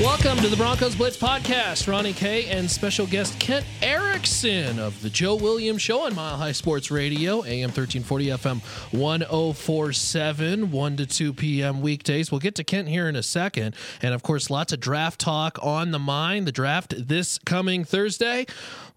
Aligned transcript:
Welcome 0.00 0.38
to 0.38 0.48
the 0.48 0.56
Broncos 0.56 0.94
Blitz 0.94 1.18
podcast. 1.18 1.86
Ronnie 1.86 2.14
K 2.14 2.46
and 2.46 2.70
special 2.70 3.06
guest 3.06 3.38
Kent 3.38 3.66
Erickson 3.82 4.78
of 4.78 5.02
the 5.02 5.10
Joe 5.10 5.34
Williams 5.34 5.82
Show 5.82 6.06
on 6.06 6.14
Mile 6.14 6.38
High 6.38 6.52
Sports 6.52 6.90
Radio, 6.90 7.44
AM 7.44 7.68
1340 7.68 8.26
FM 8.28 8.62
1047, 8.98 10.70
1 10.70 10.96
to 10.96 11.06
2 11.06 11.34
p.m. 11.34 11.82
weekdays. 11.82 12.32
We'll 12.32 12.38
get 12.38 12.54
to 12.54 12.64
Kent 12.64 12.88
here 12.88 13.10
in 13.10 13.14
a 13.14 13.22
second. 13.22 13.76
And 14.00 14.14
of 14.14 14.22
course, 14.22 14.48
lots 14.48 14.72
of 14.72 14.80
draft 14.80 15.20
talk 15.20 15.58
on 15.60 15.90
the 15.90 15.98
mind. 15.98 16.46
The 16.46 16.52
draft 16.52 16.94
this 17.06 17.38
coming 17.38 17.84
Thursday. 17.84 18.46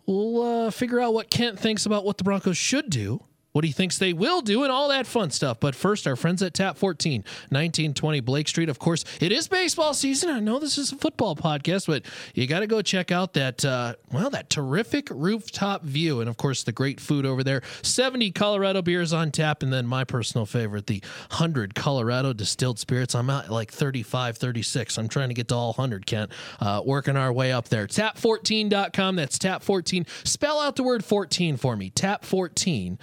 We'll 0.05 0.67
uh, 0.67 0.71
figure 0.71 1.01
out 1.01 1.13
what 1.13 1.29
Kent 1.29 1.59
thinks 1.59 1.85
about 1.85 2.05
what 2.05 2.17
the 2.17 2.23
Broncos 2.23 2.55
should 2.55 2.89
do 2.89 3.21
what 3.53 3.63
he 3.63 3.71
thinks 3.71 3.97
they 3.97 4.13
will 4.13 4.41
do, 4.41 4.63
and 4.63 4.71
all 4.71 4.89
that 4.89 5.07
fun 5.07 5.31
stuff. 5.31 5.59
But 5.59 5.75
first, 5.75 6.05
our 6.07 6.15
friends 6.15 6.41
at 6.43 6.53
Tap 6.53 6.77
14, 6.77 7.21
1920 7.21 8.19
Blake 8.19 8.47
Street. 8.47 8.67
Of 8.67 8.79
course, 8.79 9.05
it 9.21 9.31
is 9.31 9.47
baseball 9.47 9.93
season. 9.93 10.29
I 10.29 10.39
know 10.39 10.59
this 10.59 10.77
is 10.77 10.91
a 10.91 10.97
football 10.97 11.35
podcast, 11.35 11.87
but 11.87 12.03
you 12.33 12.47
got 12.47 12.59
to 12.59 12.67
go 12.67 12.81
check 12.81 13.11
out 13.11 13.33
that, 13.33 13.63
uh, 13.63 13.93
well, 14.11 14.29
that 14.31 14.49
terrific 14.49 15.07
rooftop 15.11 15.83
view. 15.83 16.19
And 16.19 16.29
of 16.29 16.37
course, 16.37 16.63
the 16.63 16.71
great 16.71 16.99
food 16.99 17.25
over 17.25 17.43
there. 17.43 17.61
70 17.83 18.31
Colorado 18.31 18.81
beers 18.81 19.13
on 19.13 19.31
tap. 19.31 19.61
And 19.61 19.71
then 19.71 19.85
my 19.85 20.03
personal 20.03 20.45
favorite, 20.45 20.87
the 20.87 21.01
100 21.29 21.75
Colorado 21.75 22.33
distilled 22.33 22.79
spirits. 22.79 23.13
I'm 23.13 23.29
at 23.29 23.51
like 23.51 23.71
35, 23.71 24.37
36. 24.37 24.97
I'm 24.97 25.07
trying 25.07 25.29
to 25.29 25.35
get 25.35 25.47
to 25.49 25.55
all 25.55 25.73
100, 25.73 26.07
Kent. 26.07 26.31
Uh, 26.59 26.81
working 26.83 27.15
our 27.15 27.31
way 27.31 27.51
up 27.51 27.69
there. 27.69 27.85
Tap14.com. 27.85 29.15
That's 29.15 29.37
Tap14. 29.37 30.07
Spell 30.27 30.59
out 30.59 30.75
the 30.75 30.83
word 30.83 31.05
14 31.05 31.57
for 31.57 31.75
me. 31.75 31.91
Tap14 31.91 32.97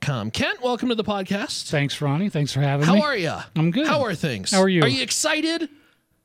com. 0.00 0.30
Kent, 0.30 0.62
welcome 0.62 0.88
to 0.88 0.94
the 0.94 1.04
podcast. 1.04 1.70
Thanks, 1.70 2.00
Ronnie. 2.00 2.28
Thanks 2.28 2.52
for 2.52 2.60
having 2.60 2.86
How 2.86 2.94
me. 2.94 3.00
How 3.00 3.06
are 3.06 3.16
you? 3.16 3.34
I'm 3.56 3.70
good. 3.70 3.86
How 3.86 4.02
are 4.02 4.14
things? 4.14 4.50
How 4.50 4.62
are 4.62 4.68
you? 4.68 4.82
Are 4.82 4.88
you 4.88 5.02
excited? 5.02 5.68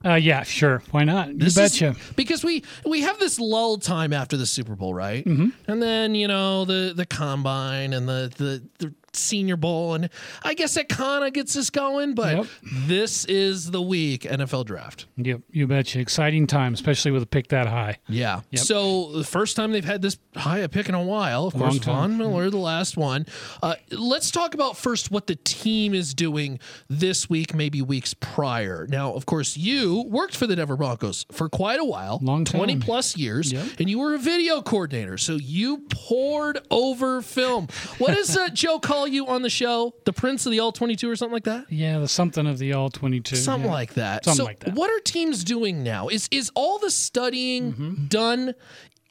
Uh, 0.05 0.13
yeah, 0.13 0.43
sure. 0.43 0.83
Why 0.91 1.03
not? 1.03 1.29
You 1.29 1.51
betcha. 1.51 1.89
Is, 1.89 1.97
because 2.15 2.43
we 2.43 2.63
we 2.85 3.01
have 3.01 3.19
this 3.19 3.39
lull 3.39 3.77
time 3.77 4.13
after 4.13 4.37
the 4.37 4.45
Super 4.45 4.75
Bowl, 4.75 4.93
right? 4.93 5.25
Mm-hmm. 5.25 5.71
And 5.71 5.81
then 5.81 6.13
you 6.13 6.27
know 6.27 6.65
the 6.65 6.93
the 6.95 7.05
combine 7.05 7.93
and 7.93 8.07
the 8.07 8.31
the, 8.37 8.85
the 8.85 8.93
Senior 9.17 9.57
Bowl, 9.57 9.93
and 9.95 10.09
I 10.43 10.53
guess 10.53 10.77
it 10.77 10.89
kind 10.89 11.23
of 11.25 11.33
gets 11.33 11.55
us 11.57 11.69
going. 11.69 12.13
But 12.15 12.35
Yep. 12.37 12.45
this 12.87 13.25
is 13.25 13.71
the 13.71 13.81
week 13.81 14.23
NFL 14.23 14.65
draft. 14.65 15.05
Yep, 15.17 15.41
you 15.51 15.67
betcha. 15.67 15.99
Exciting 15.99 16.47
time, 16.47 16.73
especially 16.73 17.11
with 17.11 17.23
a 17.23 17.27
pick 17.27 17.47
that 17.49 17.67
high. 17.67 17.97
Yeah. 18.07 18.41
Yep. 18.51 18.61
So 18.61 19.11
the 19.13 19.23
first 19.23 19.55
time 19.55 19.71
they've 19.71 19.83
had 19.85 20.01
this 20.01 20.17
high 20.35 20.59
a 20.59 20.69
pick 20.69 20.89
in 20.89 20.95
a 20.95 21.03
while. 21.03 21.47
Of 21.47 21.55
Long 21.55 21.71
course. 21.71 21.85
Von 21.85 22.17
Miller, 22.17 22.49
the 22.49 22.57
last 22.57 22.97
one. 22.97 23.25
Uh, 23.61 23.75
let's 23.91 24.31
talk 24.31 24.53
about 24.53 24.77
first 24.77 25.11
what 25.11 25.27
the 25.27 25.35
team 25.35 25.93
is 25.93 26.13
doing 26.13 26.59
this 26.89 27.29
week, 27.29 27.53
maybe 27.53 27.81
weeks 27.81 28.13
prior. 28.13 28.87
Now, 28.89 29.13
of 29.13 29.25
course, 29.25 29.57
you 29.57 30.03
worked 30.07 30.35
for 30.35 30.47
the 30.47 30.55
Denver 30.55 30.75
Broncos 30.77 31.25
for 31.31 31.49
quite 31.49 31.79
a 31.79 31.85
while, 31.85 32.19
Long 32.21 32.45
time. 32.45 32.59
twenty 32.59 32.77
plus 32.77 33.15
years, 33.17 33.51
Yep. 33.51 33.65
and 33.79 33.89
you 33.89 33.99
were 33.99 34.13
a 34.13 34.19
video 34.19 34.61
coordinator. 34.61 35.17
So 35.17 35.33
you 35.35 35.79
pored 35.89 36.59
over 36.71 37.21
film. 37.21 37.67
What 37.97 38.13
does 38.15 38.35
uh, 38.35 38.49
Joe 38.53 38.79
call 38.79 39.06
you 39.07 39.27
on 39.27 39.41
the 39.41 39.49
show? 39.49 39.93
The 40.05 40.13
Prince 40.13 40.45
of 40.45 40.51
the 40.51 40.59
All 40.59 40.71
Twenty 40.71 40.95
Two 40.95 41.09
or 41.09 41.15
something 41.15 41.33
like 41.33 41.43
that? 41.45 41.71
Yeah, 41.71 41.99
the 41.99 42.07
something 42.07 42.47
of 42.47 42.57
the 42.57 42.73
all 42.73 42.89
22. 42.89 43.35
Something 43.35 43.67
yeah. 43.69 43.73
like 43.73 43.93
that. 43.95 44.25
Something 44.25 44.37
so 44.37 44.43
like 44.45 44.59
that. 44.59 44.73
What 44.75 44.89
are 44.89 44.99
teams 45.01 45.43
doing 45.43 45.83
now? 45.83 46.07
Is 46.07 46.27
is 46.31 46.51
all 46.55 46.79
the 46.79 46.91
studying 46.91 47.73
Mm-hmm. 47.73 48.05
done? 48.07 48.53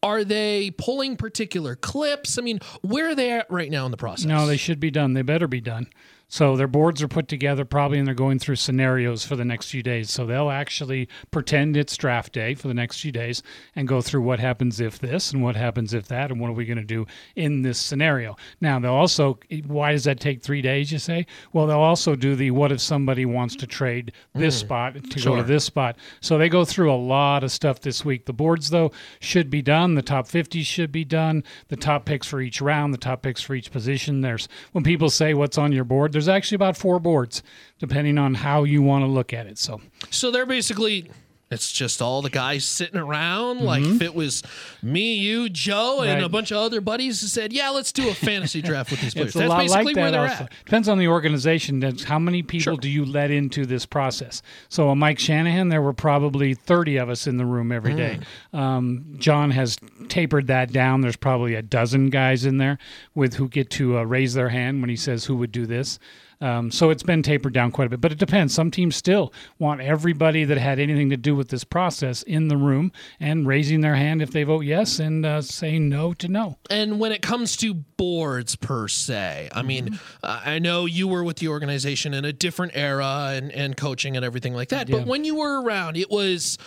Are 0.03 0.23
they 0.25 0.71
pulling 0.73 1.17
particular 1.17 1.75
clips? 1.75 2.39
I 2.39 2.43
mean, 2.43 2.61
where 2.83 3.09
are 3.09 3.15
they 3.15 3.33
at 3.33 3.51
right 3.51 3.71
now 3.71 3.87
in 3.87 3.91
the 3.91 3.97
process? 3.97 4.27
No, 4.27 4.47
they 4.47 4.57
should 4.57 4.79
be 4.79 4.91
done. 4.91 5.15
They 5.15 5.23
better 5.23 5.49
be 5.49 5.61
done. 5.61 5.89
So 6.29 6.57
their 6.57 6.67
boards 6.67 7.03
are 7.03 7.09
put 7.09 7.29
together 7.29 7.65
probably 7.65 7.99
and 7.99 8.07
they're 8.07 8.15
going 8.15 8.41
through 8.41 8.57
scenarios 8.57 9.25
for 9.25 9.37
the 9.37 9.45
next 9.45 9.71
few 9.71 9.83
days. 9.83 10.11
So 10.11 10.27
they'll 10.27 10.51
actually 10.51 11.09
pretend 11.31 11.77
it's 11.77 11.97
draft 11.97 12.33
day 12.33 12.55
for 12.55 12.67
the 12.67 12.75
next 12.75 13.01
few 13.01 13.13
days 13.13 13.43
and 13.77 13.87
go 13.87 14.01
through 14.01 14.23
what 14.23 14.41
happens 14.41 14.81
if 14.81 14.99
this 14.99 15.33
and 15.33 15.43
what 15.43 15.55
happens 15.55 15.95
if 15.95 16.09
that 16.09 16.33
and 16.33 16.41
what 16.41 16.51
are 16.51 16.55
we 16.55 16.65
going 16.65 16.79
to 16.79 16.85
do 16.85 17.07
in 17.37 17.63
this 17.63 17.79
scenario. 17.79 18.37
Now 18.61 18.81
they'll 18.81 18.93
also 18.93 19.39
why 19.67 19.93
does 19.93 20.05
that 20.05 20.19
take 20.19 20.43
3 20.43 20.61
days 20.63 20.91
you 20.91 20.99
say? 20.99 21.27
Well, 21.53 21.69
they'll 21.69 21.79
also 21.79 22.17
do 22.17 22.35
the 22.35 22.51
what 22.51 22.73
if 22.73 22.81
somebody 22.81 23.25
wants 23.25 23.55
to 23.57 23.67
trade 23.67 24.13
this 24.35 24.61
hmm. 24.61 24.67
spot 24.67 25.11
to 25.11 25.21
go 25.21 25.37
to 25.37 25.45
this 25.45 25.65
spot. 25.65 25.97
So 26.21 26.39
they 26.39 26.49
go 26.49 26.65
through 26.65 26.93
a 26.93 26.97
lot 26.97 27.45
of 27.45 27.53
stuff 27.53 27.81
this 27.81 28.05
week. 28.05 28.27
The 28.27 28.33
boards 28.33 28.71
though 28.71 28.91
should 29.21 29.49
be 29.49 29.63
done. 29.63 29.95
The 29.95 30.03
top 30.03 30.27
50 30.27 30.63
should 30.65 30.91
be 30.91 31.05
done. 31.05 31.45
The 31.69 31.77
top 31.77 32.05
picks 32.05 32.27
for 32.27 32.41
each 32.41 32.61
round, 32.61 32.93
the 32.93 32.99
top 32.99 33.23
picks 33.23 33.43
for 33.43 33.55
each 33.55 33.71
position. 33.71 34.23
There's 34.23 34.49
when 34.73 34.83
people 34.83 35.09
say 35.09 35.33
what's 35.33 35.57
on 35.57 35.71
your 35.71 35.85
board, 35.85 36.16
there's 36.17 36.29
actually 36.29 36.57
about 36.57 36.79
four 36.79 36.99
boards 36.99 37.43
depending 37.79 38.17
on 38.17 38.33
how 38.33 38.65
you 38.65 38.81
want 38.81 39.03
to 39.03 39.07
look 39.07 39.35
at 39.35 39.47
it. 39.47 39.59
So 39.59 39.83
So 40.09 40.31
they're 40.31 40.47
basically 40.47 41.11
it's 41.49 41.71
just 41.73 42.03
all 42.03 42.23
the 42.23 42.31
guys 42.31 42.65
sitting 42.65 42.99
around. 42.99 43.61
Like 43.61 43.85
if 43.85 44.03
it 44.03 44.15
was 44.15 44.43
me, 44.83 45.15
you, 45.15 45.49
Joe, 45.49 46.01
and 46.01 46.09
Mm-hmm. 46.09 46.15
Right. 46.17 46.23
a 46.25 46.29
bunch 46.29 46.51
of 46.51 46.57
other 46.59 46.81
buddies 46.81 47.21
who 47.21 47.29
said, 47.29 47.53
"Yeah, 47.53 47.71
let's 47.71 47.93
do 47.93 48.09
a 48.09 48.15
fantasy 48.15 48.61
draft 48.63 48.91
with 48.91 49.01
these 49.01 49.15
players." 49.15 49.29
It's 49.29 49.37
a 49.37 49.39
That's 49.41 49.49
lot 49.51 49.59
basically 49.61 49.85
like 49.85 49.97
where 49.97 50.05
that 50.11 50.11
they're 50.19 50.29
also. 50.31 50.45
at. 50.45 50.53
Depends 50.65 50.89
on 50.89 50.99
the 50.99 51.07
organization. 51.09 51.79
That's 51.81 52.03
how 52.05 52.19
many 52.19 52.43
people 52.43 52.75
Sure. 52.75 52.77
do 52.77 52.89
you 52.89 53.05
let 53.05 53.31
into 53.31 53.65
this 53.65 53.87
process? 53.87 54.43
So, 54.69 54.91
a 54.91 54.97
Mike 54.97 55.19
Shanahan, 55.21 55.69
there 55.69 55.83
were 55.83 55.93
probably 55.93 56.55
30 56.55 56.97
of 56.97 57.09
us 57.09 57.27
in 57.29 57.37
the 57.37 57.47
room 57.47 57.71
every 57.71 57.95
day. 57.95 58.19
Mm. 58.53 58.59
Um, 58.59 59.05
John 59.19 59.51
has 59.53 59.77
tapered 60.09 60.49
that 60.49 60.73
down. 60.73 61.01
There's 61.03 61.17
probably 61.17 61.55
a 61.55 61.63
dozen 61.63 62.11
guys 62.11 62.45
in 62.45 62.59
there 62.59 62.79
with 63.15 63.35
who 63.35 63.49
get 63.49 63.71
to 63.71 63.99
uh, 63.99 64.03
raise 64.03 64.35
their 64.35 64.49
hand 64.49 64.81
when 64.81 64.91
he 64.91 64.97
says 64.97 65.27
who 65.27 65.37
would 65.37 65.53
do 65.53 65.65
this. 65.67 65.99
Um, 66.41 66.71
so 66.71 66.91
it's 66.91 67.03
been 67.03 67.23
tapered 67.23 67.55
down 67.55 67.71
quite 67.71 67.87
a 67.87 67.91
bit, 67.91 68.01
but 68.01 68.13
it 68.13 68.19
depends. 68.19 68.53
Some 68.53 68.71
teams 68.71 68.95
still 68.95 69.33
want 69.59 69.81
everybody 69.81 70.45
that 70.45 70.59
had 70.59 70.79
anything 70.79 71.09
to 71.11 71.17
do 71.17 71.35
with 71.35 71.49
this 71.49 71.65
process 71.65 72.23
in 72.23 72.49
the 72.49 72.57
room 72.57 72.93
and 73.21 73.47
raising 73.47 73.81
their 73.81 73.95
hand 73.95 74.21
if 74.21 74.31
they 74.33 74.43
vote 74.43 74.61
yes 74.65 74.99
and 74.99 75.25
uh, 75.25 75.41
saying 75.41 75.89
no 75.89 76.13
to 76.15 76.29
no. 76.29 76.59
And 76.69 77.01
when 77.01 77.13
it 77.13 77.23
comes 77.23 77.57
to 77.59 77.73
boards 77.75 78.55
per 78.57 78.89
se, 78.89 79.49
I 79.55 79.63
mean, 79.63 79.87
Mm-hmm. 79.87 79.95
uh, 80.23 80.41
I 80.45 80.59
know 80.59 80.87
you 80.87 81.07
were 81.07 81.23
with 81.23 81.37
the 81.37 81.49
organization 81.49 82.13
in 82.15 82.25
a 82.25 82.33
different 82.33 82.73
era 82.75 83.33
and, 83.35 83.53
and 83.53 83.77
coaching 83.77 84.17
and 84.17 84.25
everything 84.25 84.53
like 84.55 84.71
that. 84.71 84.91
But 84.91 85.07
when 85.07 85.25
you 85.25 85.37
were 85.37 85.63
around, 85.63 85.97
it 85.97 86.11
was 86.11 86.59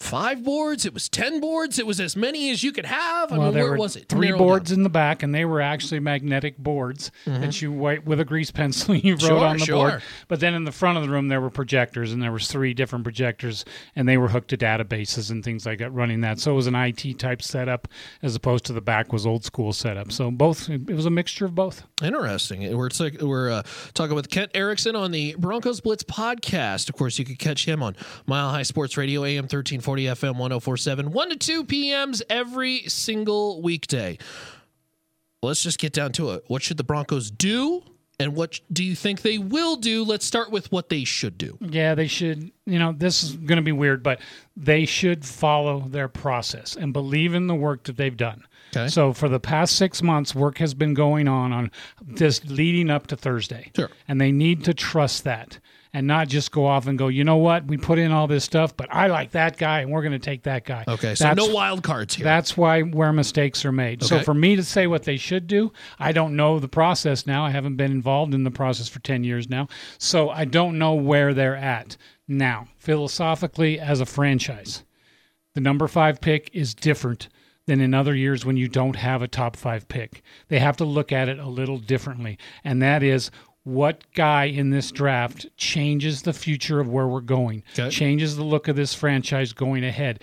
five 0.00 0.44
boards, 0.44 0.86
it 0.86 0.94
was 0.94 1.08
10 1.08 1.40
boards, 1.40 1.78
it 1.78 1.86
was 1.86 1.98
as 2.00 2.14
many 2.16 2.50
as 2.50 2.62
you 2.62 2.70
could 2.72 2.86
have. 2.86 3.32
I 3.32 3.38
Well, 3.38 3.52
mean, 3.52 3.62
where 3.62 3.76
was 3.76 3.96
it? 3.96 4.08
three 4.08 4.30
boards 4.32 4.70
down. 4.70 4.78
in 4.78 4.82
the 4.84 4.88
back, 4.88 5.22
and 5.22 5.34
they 5.34 5.44
were 5.44 5.60
actually 5.60 6.00
magnetic 6.00 6.56
boards 6.58 7.10
that 7.26 7.60
you 7.60 7.72
white 7.72 8.04
with 8.04 8.20
a 8.20 8.24
grease 8.24 8.50
pencil 8.50 8.94
you 8.94 9.14
wrote 9.14 9.20
Sure, 9.22 9.44
on 9.46 9.58
the 9.58 9.64
sure. 9.64 9.90
board. 9.90 10.02
But 10.28 10.40
then 10.40 10.54
in 10.54 10.64
the 10.64 10.72
front 10.72 10.98
of 10.98 11.04
the 11.04 11.10
room 11.10 11.28
there 11.28 11.40
were 11.40 11.50
projectors, 11.50 12.12
and 12.12 12.22
there 12.22 12.32
was 12.32 12.46
three 12.48 12.74
different 12.74 13.04
projectors, 13.04 13.64
and 13.96 14.08
they 14.08 14.16
were 14.16 14.28
hooked 14.28 14.48
to 14.50 14.56
databases 14.56 15.30
and 15.30 15.42
things 15.44 15.66
like 15.66 15.78
that, 15.80 15.90
running 15.92 16.20
that. 16.20 16.38
So 16.38 16.52
it 16.52 16.54
was 16.54 16.66
an 16.68 16.74
IT 16.76 17.18
type 17.18 17.42
setup 17.42 17.88
as 18.22 18.34
opposed 18.36 18.64
to 18.66 18.72
the 18.72 18.80
back 18.80 19.12
was 19.12 19.26
old 19.26 19.44
school 19.44 19.72
setup. 19.72 20.12
So 20.12 20.30
both 20.30 20.68
it 20.70 20.86
was 20.86 21.06
a 21.06 21.10
mixture 21.10 21.44
of 21.44 21.54
both. 21.54 21.82
Interesting. 22.02 22.76
We're 22.76 22.88
we're 23.20 23.50
uh, 23.50 23.62
talking 23.94 24.14
with 24.14 24.30
Kent 24.30 24.52
Erickson 24.54 24.94
on 24.96 25.10
the 25.10 25.34
Broncos 25.38 25.80
Blitz 25.80 26.04
podcast. 26.04 26.88
Of 26.88 26.94
course, 26.96 27.18
you 27.18 27.24
could 27.24 27.38
catch 27.38 27.64
him 27.66 27.82
on 27.82 27.96
Mile 28.26 28.50
High 28.50 28.62
Sports 28.62 28.96
Radio, 28.96 29.24
AM 29.24 29.48
1340, 29.88 30.04
FM 30.04 30.38
1047, 30.38 31.12
1 31.12 31.30
to 31.30 31.36
2 31.36 31.64
p.m.s 31.64 32.22
every 32.28 32.80
single 32.88 33.62
weekday. 33.62 34.18
Let's 35.42 35.62
just 35.62 35.78
get 35.78 35.92
down 35.92 36.12
to 36.12 36.30
it. 36.30 36.44
What 36.48 36.62
should 36.62 36.76
the 36.76 36.84
Broncos 36.84 37.30
do? 37.30 37.82
And 38.20 38.34
what 38.34 38.58
do 38.72 38.82
you 38.82 38.96
think 38.96 39.22
they 39.22 39.38
will 39.38 39.76
do? 39.76 40.02
Let's 40.04 40.26
start 40.26 40.50
with 40.50 40.72
what 40.72 40.88
they 40.88 41.04
should 41.04 41.38
do. 41.38 41.56
Yeah, 41.60 41.94
they 41.94 42.08
should. 42.08 42.50
You 42.66 42.80
know, 42.80 42.92
this 42.92 43.22
is 43.22 43.34
going 43.34 43.58
to 43.58 43.62
be 43.62 43.70
weird, 43.70 44.02
but 44.02 44.20
they 44.56 44.86
should 44.86 45.24
follow 45.24 45.84
their 45.86 46.08
process 46.08 46.74
and 46.74 46.92
believe 46.92 47.34
in 47.34 47.46
the 47.46 47.54
work 47.54 47.84
that 47.84 47.96
they've 47.96 48.16
done. 48.16 48.44
Okay. 48.76 48.88
So 48.88 49.12
for 49.12 49.28
the 49.28 49.38
past 49.38 49.76
six 49.76 50.02
months, 50.02 50.34
work 50.34 50.58
has 50.58 50.74
been 50.74 50.94
going 50.94 51.28
on 51.28 51.52
on 51.52 51.70
this 52.02 52.44
leading 52.44 52.90
up 52.90 53.06
to 53.06 53.16
Thursday. 53.16 53.70
Sure. 53.76 53.90
And 54.08 54.20
they 54.20 54.32
need 54.32 54.64
to 54.64 54.74
trust 54.74 55.22
that 55.22 55.60
and 55.92 56.06
not 56.06 56.28
just 56.28 56.52
go 56.52 56.66
off 56.66 56.86
and 56.86 56.98
go, 56.98 57.08
you 57.08 57.24
know 57.24 57.36
what, 57.36 57.64
we 57.66 57.76
put 57.76 57.98
in 57.98 58.12
all 58.12 58.26
this 58.26 58.44
stuff, 58.44 58.76
but 58.76 58.88
I 58.92 59.06
like 59.06 59.30
that 59.32 59.56
guy 59.56 59.80
and 59.80 59.90
we're 59.90 60.02
going 60.02 60.12
to 60.12 60.18
take 60.18 60.42
that 60.44 60.64
guy. 60.64 60.84
Okay, 60.86 61.14
so 61.14 61.24
That's- 61.24 61.46
no 61.48 61.52
wild 61.54 61.82
cards 61.82 62.14
here. 62.14 62.24
that's 62.24 62.56
why 62.56 62.82
where 62.82 63.12
mistakes 63.12 63.64
are 63.64 63.72
made. 63.72 64.02
So 64.02 64.20
for 64.20 64.34
me 64.34 64.56
to 64.56 64.62
say 64.62 64.86
what 64.86 65.04
they 65.04 65.16
should 65.16 65.46
do, 65.46 65.72
I 65.98 66.12
don't 66.12 66.36
know 66.36 66.58
the 66.58 66.68
process 66.68 67.26
now. 67.26 67.44
I 67.44 67.50
haven't 67.50 67.76
been 67.76 67.90
involved 67.90 68.34
in 68.34 68.44
the 68.44 68.50
process 68.50 68.88
for 68.88 69.00
10 69.00 69.24
years 69.24 69.48
now. 69.48 69.68
So 69.98 70.30
I 70.30 70.44
don't 70.44 70.78
know 70.78 70.94
where 70.94 71.32
they're 71.34 71.56
at 71.56 71.96
now. 72.26 72.68
Philosophically 72.78 73.80
as 73.80 74.00
a 74.00 74.06
franchise, 74.06 74.84
the 75.54 75.60
number 75.60 75.88
5 75.88 76.20
pick 76.20 76.50
is 76.52 76.74
different 76.74 77.28
than 77.66 77.80
in 77.80 77.92
other 77.94 78.14
years 78.14 78.44
when 78.46 78.56
you 78.56 78.66
don't 78.68 78.96
have 78.96 79.22
a 79.22 79.28
top 79.28 79.54
5 79.56 79.88
pick. 79.88 80.22
They 80.48 80.58
have 80.58 80.76
to 80.78 80.84
look 80.84 81.12
at 81.12 81.28
it 81.28 81.38
a 81.38 81.48
little 81.48 81.78
differently. 81.78 82.38
And 82.64 82.80
that 82.82 83.02
is 83.02 83.30
what 83.68 84.02
guy 84.14 84.44
in 84.44 84.70
this 84.70 84.90
draft 84.90 85.46
changes 85.56 86.22
the 86.22 86.32
future 86.32 86.80
of 86.80 86.88
where 86.88 87.06
we're 87.06 87.20
going, 87.20 87.62
Okay. 87.78 87.90
changes 87.90 88.36
the 88.36 88.44
look 88.44 88.66
of 88.68 88.76
this 88.76 88.94
franchise 88.94 89.52
going 89.52 89.84
ahead. 89.84 90.20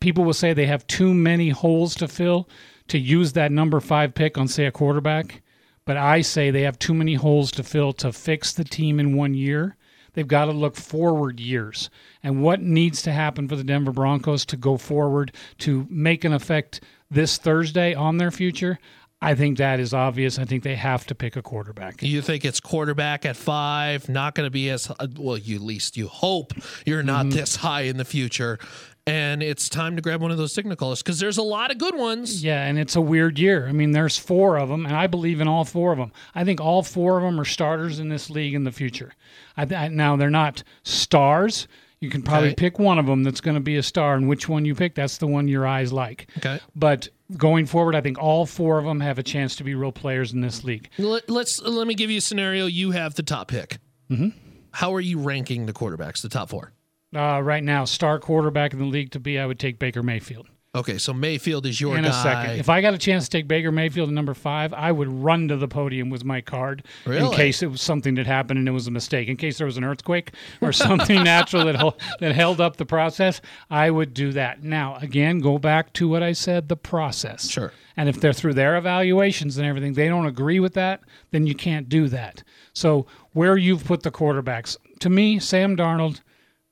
People 0.00 0.24
will 0.24 0.32
say 0.34 0.52
they 0.52 0.66
have 0.66 0.86
too 0.86 1.14
many 1.14 1.50
holes 1.50 1.94
to 1.96 2.08
fill 2.08 2.48
to 2.88 2.98
use 2.98 3.32
that 3.34 3.52
number 3.52 3.78
five 3.80 4.14
pick 4.14 4.36
on, 4.36 4.48
say, 4.48 4.66
a 4.66 4.72
quarterback. 4.72 5.42
But 5.84 5.96
I 5.96 6.20
say 6.20 6.50
they 6.50 6.62
have 6.62 6.78
too 6.78 6.94
many 6.94 7.14
holes 7.14 7.50
to 7.52 7.62
fill 7.62 7.92
to 7.94 8.12
fix 8.12 8.52
the 8.52 8.64
team 8.64 8.98
in 8.98 9.16
one 9.16 9.34
year. 9.34 9.76
They've 10.12 10.26
got 10.26 10.46
to 10.46 10.52
look 10.52 10.74
forward 10.74 11.38
years. 11.38 11.88
And 12.22 12.42
what 12.42 12.60
needs 12.60 13.00
to 13.02 13.12
happen 13.12 13.46
for 13.46 13.54
the 13.54 13.62
Denver 13.64 13.92
Broncos 13.92 14.44
to 14.46 14.56
go 14.56 14.76
forward 14.76 15.32
to 15.58 15.86
make 15.88 16.24
an 16.24 16.32
effect 16.32 16.80
this 17.10 17.38
Thursday 17.38 17.94
on 17.94 18.16
their 18.18 18.32
future? 18.32 18.80
I 19.22 19.34
think 19.34 19.58
that 19.58 19.80
is 19.80 19.92
obvious. 19.92 20.38
I 20.38 20.44
think 20.46 20.62
they 20.62 20.76
have 20.76 21.06
to 21.08 21.14
pick 21.14 21.36
a 21.36 21.42
quarterback. 21.42 22.02
You 22.02 22.22
think 22.22 22.44
it's 22.44 22.58
quarterback 22.58 23.26
at 23.26 23.36
five, 23.36 24.08
not 24.08 24.34
going 24.34 24.46
to 24.46 24.50
be 24.50 24.70
as 24.70 24.90
well. 25.16 25.36
You 25.36 25.56
at 25.56 25.62
least 25.62 25.96
you 25.96 26.08
hope 26.08 26.52
you're 26.86 27.02
not 27.02 27.26
Mm-hmm. 27.26 27.36
this 27.38 27.56
high 27.56 27.82
in 27.82 27.98
the 27.98 28.04
future, 28.06 28.58
and 29.06 29.42
it's 29.42 29.68
time 29.68 29.94
to 29.96 30.00
grab 30.02 30.22
one 30.22 30.30
of 30.30 30.38
those 30.38 30.54
signal 30.54 30.74
callers 30.76 31.02
because 31.02 31.18
there's 31.20 31.36
a 31.36 31.42
lot 31.42 31.70
of 31.70 31.76
good 31.76 31.94
ones. 31.96 32.42
Yeah, 32.42 32.64
and 32.64 32.78
it's 32.78 32.96
a 32.96 33.00
weird 33.02 33.38
year. 33.38 33.66
I 33.68 33.72
mean, 33.72 33.92
there's 33.92 34.16
four 34.16 34.56
of 34.58 34.70
them, 34.70 34.86
and 34.86 34.96
I 34.96 35.06
believe 35.06 35.40
in 35.42 35.48
all 35.48 35.64
four 35.66 35.92
of 35.92 35.98
them. 35.98 36.12
I 36.34 36.44
think 36.44 36.58
all 36.60 36.82
four 36.82 37.18
of 37.18 37.22
them 37.22 37.38
are 37.38 37.44
starters 37.44 37.98
in 38.00 38.08
this 38.08 38.30
league 38.30 38.54
in 38.54 38.64
the 38.64 38.72
future. 38.72 39.12
I, 39.56 39.62
I, 39.74 39.88
now 39.88 40.16
they're 40.16 40.30
not 40.30 40.62
stars. 40.82 41.68
You 42.00 42.08
can 42.08 42.22
probably 42.22 42.48
Okay. 42.48 42.54
pick 42.56 42.78
one 42.78 42.98
of 42.98 43.04
them 43.04 43.22
that's 43.22 43.42
going 43.42 43.56
to 43.56 43.60
be 43.60 43.76
a 43.76 43.82
star, 43.82 44.14
and 44.14 44.26
which 44.30 44.48
one 44.48 44.64
you 44.64 44.74
pick, 44.74 44.94
that's 44.94 45.18
the 45.18 45.26
one 45.26 45.46
your 45.46 45.66
eyes 45.66 45.92
like. 45.92 46.28
Okay. 46.38 46.58
But 46.74 47.10
going 47.36 47.66
forward, 47.66 47.94
I 47.94 48.00
think 48.00 48.18
all 48.18 48.46
four 48.46 48.78
of 48.78 48.84
them 48.84 49.00
have 49.00 49.18
a 49.18 49.22
chance 49.22 49.56
to 49.56 49.64
be 49.64 49.74
real 49.74 49.92
players 49.92 50.32
in 50.32 50.40
this 50.40 50.64
league. 50.64 50.88
Let, 50.98 51.28
let's 51.28 51.60
let 51.62 51.86
me 51.86 51.94
give 51.94 52.10
you 52.10 52.18
a 52.18 52.22
scenario. 52.22 52.66
You 52.66 52.90
have 52.92 53.14
the 53.14 53.22
top 53.22 53.48
pick. 53.48 53.78
Mm-hmm. 54.10 54.28
How 54.72 54.94
are 54.94 55.00
you 55.00 55.18
ranking 55.18 55.66
the 55.66 55.72
quarterbacks? 55.72 56.22
The 56.22 56.28
top 56.28 56.50
four. 56.50 56.72
Uh, 57.14 57.40
right 57.42 57.64
now, 57.64 57.84
star 57.84 58.18
quarterback 58.18 58.72
in 58.72 58.78
the 58.78 58.84
league 58.84 59.10
to 59.12 59.20
be, 59.20 59.38
I 59.38 59.46
would 59.46 59.58
take 59.58 59.78
Baker 59.78 60.02
Mayfield. 60.02 60.48
Okay, 60.72 60.98
so 60.98 61.12
Mayfield 61.12 61.66
is 61.66 61.80
your 61.80 61.96
in 61.96 62.04
guy. 62.04 62.10
a 62.10 62.12
second. 62.22 62.60
If 62.60 62.68
I 62.68 62.80
got 62.80 62.94
a 62.94 62.98
chance 62.98 63.24
to 63.24 63.30
take 63.30 63.48
Baker 63.48 63.72
Mayfield 63.72 64.08
at 64.08 64.14
number 64.14 64.34
five, 64.34 64.72
I 64.72 64.92
would 64.92 65.08
run 65.08 65.48
to 65.48 65.56
the 65.56 65.66
podium 65.66 66.10
with 66.10 66.24
my 66.24 66.40
card 66.40 66.84
in 67.06 67.10
Really? 67.10 67.34
case 67.36 67.60
it 67.60 67.66
was 67.72 67.82
something 67.82 68.14
that 68.14 68.26
happened 68.28 68.60
and 68.60 68.68
it 68.68 68.70
was 68.70 68.86
a 68.86 68.90
mistake. 68.92 69.26
In 69.28 69.36
case 69.36 69.58
there 69.58 69.66
was 69.66 69.76
an 69.76 69.82
earthquake 69.82 70.30
or 70.60 70.72
something 70.72 71.24
natural 71.24 71.64
that 71.64 71.74
hel- 71.74 71.98
that 72.20 72.36
held 72.36 72.60
up 72.60 72.76
the 72.76 72.86
process, 72.86 73.40
I 73.68 73.90
would 73.90 74.14
do 74.14 74.30
that. 74.32 74.62
Now, 74.62 74.94
again, 75.02 75.40
go 75.40 75.58
back 75.58 75.92
to 75.94 76.08
what 76.08 76.22
I 76.22 76.30
said: 76.32 76.68
the 76.68 76.76
process. 76.76 77.48
Sure. 77.50 77.72
And 77.96 78.08
if 78.08 78.20
they're 78.20 78.32
through 78.32 78.54
their 78.54 78.76
evaluations 78.76 79.58
and 79.58 79.66
everything, 79.66 79.94
they 79.94 80.06
don't 80.06 80.26
agree 80.26 80.60
with 80.60 80.74
that, 80.74 81.00
then 81.32 81.48
you 81.48 81.54
can't 81.56 81.88
do 81.88 82.06
that. 82.10 82.44
So 82.74 83.06
where 83.32 83.56
you've 83.56 83.84
put 83.84 84.04
the 84.04 84.12
quarterbacks, 84.12 84.76
to 85.00 85.10
me, 85.10 85.40
Sam 85.40 85.76
Darnold. 85.76 86.20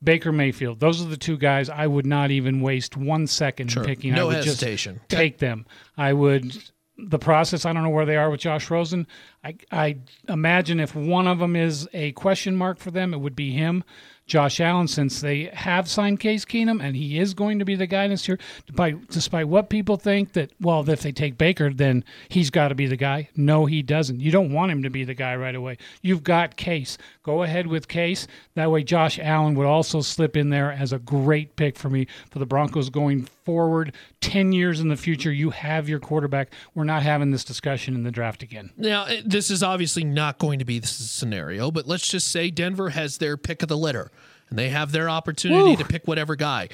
Baker 0.02 0.32
Mayfield. 0.32 0.80
Those 0.80 1.02
are 1.02 1.08
the 1.08 1.16
two 1.16 1.36
guys 1.36 1.68
I 1.68 1.86
would 1.86 2.06
not 2.06 2.30
even 2.30 2.60
waste 2.60 2.96
one 2.96 3.26
second 3.26 3.68
Sure. 3.72 3.82
in 3.82 3.88
picking. 3.88 4.12
I 4.12 4.16
No 4.16 4.26
would 4.28 4.36
just 4.42 4.60
hesitation. 4.60 5.00
take 5.08 5.38
them. 5.38 5.66
I 5.96 6.12
would 6.12 6.56
the 7.00 7.18
process. 7.18 7.64
I 7.64 7.72
don't 7.72 7.84
know 7.84 7.90
where 7.90 8.06
they 8.06 8.16
are 8.16 8.28
with 8.28 8.40
Josh 8.40 8.70
Rosen. 8.70 9.06
I 9.44 9.54
I 9.70 9.98
imagine 10.28 10.80
if 10.80 10.94
one 10.96 11.26
of 11.28 11.38
them 11.38 11.54
is 11.54 11.88
a 11.92 12.10
question 12.12 12.56
mark 12.56 12.78
for 12.78 12.90
them, 12.90 13.14
it 13.14 13.18
would 13.18 13.36
be 13.36 13.52
him. 13.52 13.84
Josh 14.26 14.60
Allen, 14.60 14.88
since 14.88 15.22
they 15.22 15.44
have 15.54 15.88
signed 15.88 16.20
Case 16.20 16.44
Keenum 16.44 16.82
and 16.82 16.94
he 16.94 17.18
is 17.18 17.32
going 17.32 17.60
to 17.60 17.64
be 17.64 17.76
the 17.76 17.86
guy 17.86 18.06
this 18.08 18.28
year, 18.28 18.38
despite, 18.66 19.08
despite 19.08 19.48
what 19.48 19.70
people 19.70 19.96
think 19.96 20.34
that, 20.34 20.50
well, 20.60 20.86
if 20.90 21.00
they 21.00 21.12
take 21.12 21.38
Baker, 21.38 21.72
then 21.72 22.04
he's 22.28 22.50
got 22.50 22.68
to 22.68 22.74
be 22.74 22.86
the 22.86 22.96
guy. 22.98 23.30
No, 23.36 23.64
he 23.64 23.80
doesn't. 23.80 24.20
You 24.20 24.30
don't 24.30 24.52
want 24.52 24.70
him 24.70 24.82
to 24.82 24.90
be 24.90 25.02
the 25.02 25.14
guy 25.14 25.34
right 25.34 25.54
away. 25.54 25.78
You've 26.02 26.24
got 26.24 26.56
Case. 26.58 26.98
Go 27.28 27.42
ahead 27.42 27.66
with 27.66 27.88
Case. 27.88 28.26
That 28.54 28.70
way, 28.70 28.82
Josh 28.82 29.18
Allen 29.18 29.54
would 29.56 29.66
also 29.66 30.00
slip 30.00 30.34
in 30.34 30.48
there 30.48 30.72
as 30.72 30.94
a 30.94 30.98
great 30.98 31.56
pick 31.56 31.76
for 31.76 31.90
me 31.90 32.06
for 32.30 32.38
the 32.38 32.46
Broncos 32.46 32.88
going 32.88 33.28
forward. 33.44 33.92
10 34.22 34.52
years 34.52 34.80
in 34.80 34.88
the 34.88 34.96
future, 34.96 35.30
you 35.30 35.50
have 35.50 35.90
your 35.90 35.98
quarterback. 35.98 36.54
We're 36.74 36.84
not 36.84 37.02
having 37.02 37.30
this 37.30 37.44
discussion 37.44 37.94
in 37.94 38.02
the 38.02 38.10
draft 38.10 38.42
again. 38.42 38.70
Now, 38.78 39.06
this 39.26 39.50
is 39.50 39.62
obviously 39.62 40.04
not 40.04 40.38
going 40.38 40.58
to 40.60 40.64
be 40.64 40.78
the 40.78 40.86
scenario, 40.86 41.70
but 41.70 41.86
let's 41.86 42.08
just 42.08 42.28
say 42.28 42.50
Denver 42.50 42.88
has 42.88 43.18
their 43.18 43.36
pick 43.36 43.62
of 43.62 43.68
the 43.68 43.76
litter 43.76 44.10
and 44.48 44.58
they 44.58 44.70
have 44.70 44.92
their 44.92 45.10
opportunity 45.10 45.72
Woo. 45.72 45.76
to 45.76 45.84
pick 45.84 46.08
whatever 46.08 46.34
guy. 46.34 46.70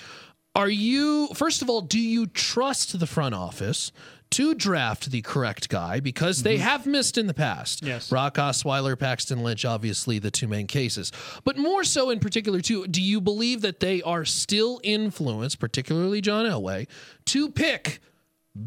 Are 0.54 0.70
you, 0.70 1.30
first 1.34 1.62
of 1.62 1.68
all, 1.68 1.80
do 1.80 1.98
you 1.98 2.28
trust 2.28 2.96
the 2.96 3.08
front 3.08 3.34
office 3.34 3.90
to 4.30 4.54
draft 4.54 5.10
the 5.10 5.22
correct 5.22 5.68
guy? 5.68 6.00
Because 6.00 6.42
they 6.42 6.56
have 6.58 6.86
missed 6.86 7.16
in 7.18 7.26
the 7.26 7.34
past. 7.34 7.84
Yes. 7.84 8.08
Brock 8.08 8.34
Osweiler, 8.34 8.98
Paxton 8.98 9.42
Lynch, 9.42 9.64
obviously 9.64 10.18
the 10.18 10.30
two 10.30 10.48
main 10.48 10.66
cases. 10.66 11.12
But 11.44 11.56
more 11.56 11.84
so 11.84 12.10
in 12.10 12.18
particular, 12.20 12.60
too, 12.60 12.86
do 12.86 13.00
you 13.02 13.20
believe 13.20 13.60
that 13.62 13.80
they 13.80 14.02
are 14.02 14.24
still 14.24 14.80
influenced, 14.82 15.58
particularly 15.58 16.20
John 16.20 16.46
Elway, 16.46 16.88
to 17.26 17.50
pick 17.50 18.00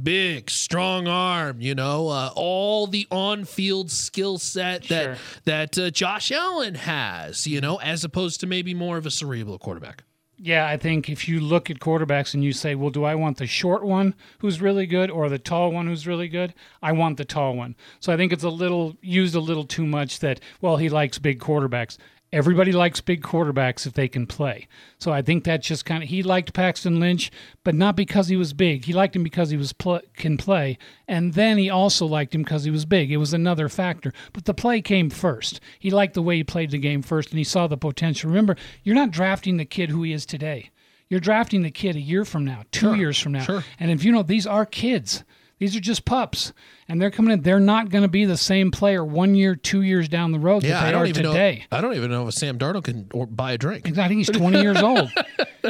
big, 0.03 0.49
strong 0.49 1.07
arm, 1.07 1.61
you 1.61 1.73
know, 1.73 2.09
uh, 2.09 2.29
all 2.35 2.87
the 2.87 3.07
on-field 3.09 3.89
skill 3.89 4.37
set 4.37 4.83
that 4.89 5.03
Sure. 5.03 5.17
that 5.45 5.77
uh, 5.77 5.89
Josh 5.89 6.29
Allen 6.31 6.75
has, 6.75 7.47
you 7.47 7.61
know, 7.61 7.77
as 7.77 8.03
opposed 8.03 8.41
to 8.41 8.47
maybe 8.47 8.73
more 8.73 8.97
of 8.97 9.05
a 9.05 9.11
cerebral 9.11 9.57
quarterback. 9.57 10.03
Yeah, 10.39 10.67
I 10.67 10.77
think 10.77 11.09
if 11.09 11.27
you 11.27 11.39
look 11.39 11.71
at 11.71 11.79
quarterbacks 11.79 12.35
and 12.35 12.43
you 12.43 12.53
say, 12.53 12.75
well, 12.75 12.91
do 12.91 13.03
I 13.03 13.15
want 13.15 13.37
the 13.37 13.47
short 13.47 13.83
one 13.83 14.13
who's 14.37 14.61
really 14.61 14.85
good 14.85 15.09
or 15.09 15.29
the 15.29 15.39
tall 15.39 15.71
one 15.71 15.87
who's 15.87 16.05
really 16.05 16.27
good? 16.27 16.53
I 16.79 16.91
want 16.91 17.17
the 17.17 17.25
tall 17.25 17.55
one. 17.55 17.75
So 17.99 18.13
I 18.13 18.17
think 18.17 18.31
it's 18.31 18.43
a 18.43 18.49
little 18.49 18.95
used 19.01 19.33
a 19.33 19.39
little 19.39 19.63
too 19.63 19.87
much 19.87 20.19
that, 20.19 20.39
well, 20.61 20.77
he 20.77 20.89
likes 20.89 21.17
big 21.17 21.39
quarterbacks. 21.39 21.97
Everybody 22.33 22.73
likes 22.73 22.99
big 22.99 23.21
quarterbacks 23.21 23.87
if 23.87 23.93
they 23.93 24.09
can 24.09 24.27
play. 24.27 24.67
So 24.99 25.13
I 25.13 25.21
think 25.21 25.43
that's 25.43 25.65
just 25.65 25.85
kind 25.85 26.03
of 26.03 26.09
he 26.09 26.23
liked 26.23 26.53
Paxton 26.53 26.99
Lynch, 26.99 27.31
but 27.63 27.73
not 27.73 27.95
because 27.95 28.27
he 28.27 28.35
was 28.35 28.51
big. 28.51 28.83
He 28.83 28.91
liked 28.91 29.15
him 29.15 29.23
because 29.23 29.49
he 29.49 29.55
was 29.55 29.71
pl- 29.71 30.01
can 30.15 30.35
play, 30.35 30.77
and 31.07 31.33
then 31.35 31.57
he 31.57 31.69
also 31.69 32.05
liked 32.05 32.35
him 32.35 32.43
because 32.43 32.65
he 32.65 32.71
was 32.71 32.85
big. 32.85 33.11
It 33.11 33.17
was 33.17 33.33
another 33.33 33.69
factor, 33.69 34.11
but 34.33 34.43
the 34.43 34.53
play 34.53 34.81
came 34.81 35.09
first. 35.09 35.61
He 35.79 35.89
liked 35.89 36.15
the 36.15 36.21
way 36.21 36.35
he 36.35 36.43
played 36.43 36.71
the 36.71 36.77
game 36.77 37.01
first, 37.01 37.29
and 37.29 37.37
he 37.37 37.45
saw 37.45 37.65
the 37.67 37.77
potential. 37.77 38.29
Remember, 38.29 38.57
you're 38.83 38.95
not 38.95 39.11
drafting 39.11 39.55
the 39.55 39.65
kid 39.65 39.89
who 39.89 40.03
he 40.03 40.11
is 40.11 40.25
today. 40.25 40.71
You're 41.09 41.21
drafting 41.21 41.61
the 41.61 41.71
kid 41.71 41.95
a 41.95 42.01
year 42.01 42.25
from 42.25 42.43
now, 42.43 42.63
two 42.71 42.95
years 42.95 43.17
from 43.17 43.31
now, 43.31 43.43
sure. 43.43 43.63
and 43.79 43.89
if 43.89 44.03
you 44.03 44.11
know 44.11 44.23
these 44.23 44.45
are 44.45 44.65
kids. 44.65 45.23
These 45.59 45.75
are 45.75 45.79
just 45.79 46.05
pups, 46.05 46.53
and 46.87 47.01
they're 47.01 47.09
coming 47.09 47.33
in. 47.33 47.41
They're 47.41 47.59
not 47.59 47.89
going 47.89 48.03
to 48.03 48.07
be 48.07 48.25
the 48.25 48.37
same 48.37 48.69
player 48.69 49.03
one 49.03 49.33
year, 49.33 49.55
two 49.55 49.81
years 49.81 50.07
down 50.07 50.31
the 50.31 50.39
road 50.39 50.63
Yeah, 50.63 50.73
that 50.73 50.81
they 50.81 50.87
I 50.89 50.91
don't 50.91 51.01
are 51.01 51.05
even 51.07 51.23
today. 51.23 51.65
know. 51.71 51.77
I 51.77 51.81
don't 51.81 51.95
even 51.95 52.11
know 52.11 52.27
if 52.27 52.35
Sam 52.35 52.59
Darnold 52.59 52.83
can 52.83 53.07
or 53.11 53.25
buy 53.25 53.53
a 53.53 53.57
drink. 53.57 53.87
I 53.97 54.07
think 54.07 54.19
he's 54.19 54.29
20 54.29 54.61
years 54.61 54.81
old. 54.81 55.09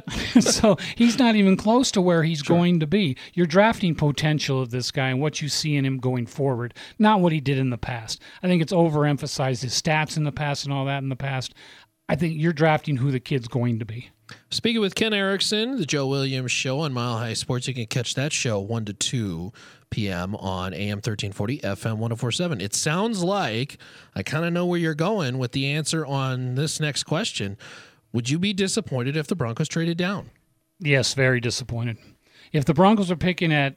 so 0.42 0.78
he's 0.96 1.18
not 1.18 1.36
even 1.36 1.56
close 1.58 1.90
to 1.92 2.02
where 2.02 2.24
he's 2.24 2.42
going 2.42 2.80
to 2.82 2.88
be. 2.88 3.18
You're 3.34 3.46
drafting 3.48 3.96
potential 3.96 4.62
of 4.62 4.70
this 4.72 4.92
guy 4.92 5.10
and 5.10 5.22
what 5.22 5.42
you 5.42 5.50
see 5.50 5.76
in 5.76 5.86
him 5.86 5.98
going 6.00 6.26
forward, 6.28 6.74
not 7.00 7.22
what 7.22 7.32
he 7.32 7.40
did 7.40 7.58
in 7.58 7.70
the 7.70 7.78
past. 7.78 8.22
I 8.44 8.48
think 8.48 8.62
it's 8.62 8.74
overemphasized 8.74 9.62
his 9.62 9.80
stats 9.82 10.18
in 10.18 10.24
the 10.24 10.32
past 10.32 10.66
and 10.66 10.74
all 10.74 10.86
that 10.86 11.02
in 11.02 11.10
the 11.10 11.16
past. 11.16 11.54
I 12.10 12.16
think 12.16 12.36
you're 12.38 12.54
drafting 12.54 12.98
who 12.98 13.12
the 13.12 13.20
kid's 13.20 13.48
going 13.48 13.80
to 13.80 13.86
be. 13.86 14.10
Speaking 14.50 14.82
with 14.82 14.96
Kent 14.96 15.16
Erickson, 15.16 15.78
the 15.78 15.86
Joe 15.86 16.08
Williams 16.08 16.52
Show 16.52 16.80
on 16.80 16.94
Mile 16.94 17.18
High 17.18 17.34
Sports, 17.34 17.68
you 17.68 17.74
can 17.74 17.86
catch 17.86 18.14
that 18.16 18.34
show 18.34 18.60
1 18.60 18.86
to 18.86 18.94
2 18.94 19.52
p.m. 19.90 20.36
on 20.36 20.74
AM 20.74 20.98
1340, 20.98 21.60
FM 21.60 21.98
1047. 21.98 22.62
It 22.62 22.74
sounds 22.74 23.24
like 23.24 23.78
I 24.16 24.24
kind 24.24 24.46
of 24.46 24.54
know 24.54 24.66
where 24.66 24.80
you're 24.80 24.94
going 24.94 25.38
with 25.38 25.52
the 25.52 25.68
answer 25.72 26.06
on 26.06 26.56
this 26.56 26.80
next 26.80 27.04
question. 27.04 27.58
Would 28.14 28.30
you 28.30 28.40
be 28.40 28.54
disappointed 28.54 29.18
if 29.18 29.28
the 29.28 29.36
Broncos 29.36 29.68
traded 29.68 29.98
down? 29.98 30.30
Yes, 30.80 31.14
very 31.14 31.40
disappointed. 31.40 31.98
If 32.52 32.66
the 32.66 32.74
Broncos 32.74 33.12
are 33.12 33.16
picking 33.16 33.52
at 33.52 33.76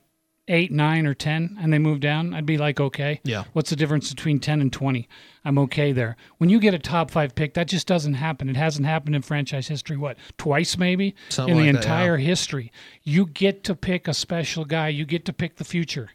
eight, 0.51 0.71
nine, 0.71 1.07
or 1.07 1.15
ten, 1.15 1.57
and 1.61 1.73
they 1.73 1.79
move 1.79 2.01
down, 2.01 2.35
I'd 2.35 2.45
be 2.45 2.59
like, 2.59 2.81
okay. 2.81 3.21
Yeah. 3.25 3.45
What's 3.53 3.71
the 3.71 3.77
difference 3.77 4.11
between 4.11 4.41
ten 4.41 4.61
and 4.61 4.73
twenty? 4.73 5.09
I'm 5.45 5.59
okay 5.59 5.93
there. 5.93 6.17
When 6.37 6.51
you 6.51 6.61
get 6.61 6.75
a 6.75 6.79
top 6.79 7.11
five 7.11 7.35
pick, 7.35 7.55
that 7.55 7.69
just 7.69 7.87
doesn't 7.87 8.15
happen. 8.15 8.51
It 8.51 8.57
hasn't 8.57 8.87
happened 8.87 9.17
in 9.17 9.23
franchise 9.23 9.69
history. 9.69 9.97
What 9.97 10.19
twice 10.37 10.77
maybe 10.77 11.15
Something 11.31 11.57
in 11.57 11.63
the 11.63 11.73
like 11.73 11.83
that, 11.83 11.89
yeah. 11.89 11.95
entire 11.95 12.17
history. 12.19 12.73
You 13.03 13.27
get 13.27 13.65
to 13.65 13.75
pick 13.75 14.07
a 14.07 14.13
special 14.13 14.67
guy. 14.67 14.89
You 14.89 15.07
get 15.07 15.25
to 15.25 15.33
pick 15.33 15.57
the 15.57 15.65
future. 15.65 16.11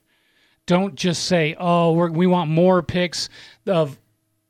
Don't 0.68 0.96
just 0.96 1.24
say, 1.24 1.56
oh, 1.60 1.94
we're, 1.94 2.12
we 2.12 2.28
want 2.28 2.50
more 2.50 2.84
picks 2.84 3.30
of 3.68 4.00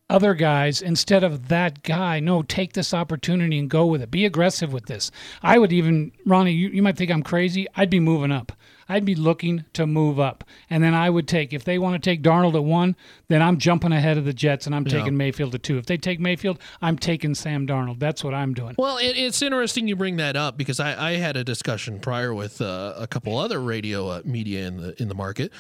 other 0.10 0.34
guys 0.34 0.82
instead 0.82 1.24
of 1.24 1.48
that 1.48 1.84
guy. 1.84 2.20
No, 2.20 2.42
take 2.42 2.74
this 2.74 2.94
opportunity 2.94 3.58
and 3.60 3.70
go 3.70 3.86
with 3.86 4.02
it. 4.02 4.12
Be 4.12 4.26
aggressive 4.26 4.72
with 4.72 4.86
this. 4.86 5.12
I 5.42 5.58
would 5.58 5.74
even, 5.74 6.12
Ronnie, 6.26 6.54
you, 6.54 6.70
you 6.70 6.82
might 6.82 6.96
think 6.96 7.12
I'm 7.12 7.24
crazy. 7.24 7.68
I'd 7.76 7.90
be 7.90 8.00
moving 8.00 8.32
up. 8.32 8.52
I'd 8.88 9.06
be 9.06 9.16
looking 9.16 9.66
to 9.74 9.88
move 9.88 10.20
up. 10.20 10.44
And 10.70 10.84
then 10.84 10.94
I 10.94 11.10
would 11.10 11.28
take, 11.28 11.54
if 11.54 11.64
they 11.64 11.78
want 11.80 12.02
to 12.02 12.10
take 12.10 12.22
Darnold 12.22 12.56
at 12.56 12.64
one, 12.64 12.96
then 13.28 13.42
I'm 13.42 13.58
jumping 13.58 13.92
ahead 13.92 14.18
of 14.18 14.26
the 14.26 14.34
Jets 14.34 14.66
and 14.66 14.76
I'm 14.76 14.86
taking 14.86 15.18
Mayfield 15.18 15.56
at 15.56 15.64
two. 15.64 15.78
If 15.78 15.86
they 15.88 15.98
take 15.98 16.20
Mayfield, 16.20 16.60
I'm 16.82 16.98
taking 16.98 17.34
Sam 17.36 17.66
Darnold. 17.66 18.00
That's 18.00 18.24
what 18.24 18.34
I'm 18.34 18.54
doing. 18.54 18.76
Well, 18.78 18.98
it, 18.98 19.18
it's 19.18 19.42
interesting 19.42 19.88
you 19.88 19.96
bring 19.96 20.18
that 20.18 20.36
up 20.36 20.58
because 20.58 20.80
I, 20.80 21.12
I 21.12 21.12
had 21.14 21.36
a 21.36 21.44
discussion 21.44 22.00
prior 22.00 22.34
with 22.34 22.62
uh, 22.62 22.94
a 22.98 23.08
couple 23.08 23.38
other 23.38 23.60
radio 23.62 24.08
uh, 24.10 24.22
media 24.24 24.68
in 24.68 24.78
the 24.78 25.02
in 25.02 25.08
the 25.08 25.16
market, 25.16 25.52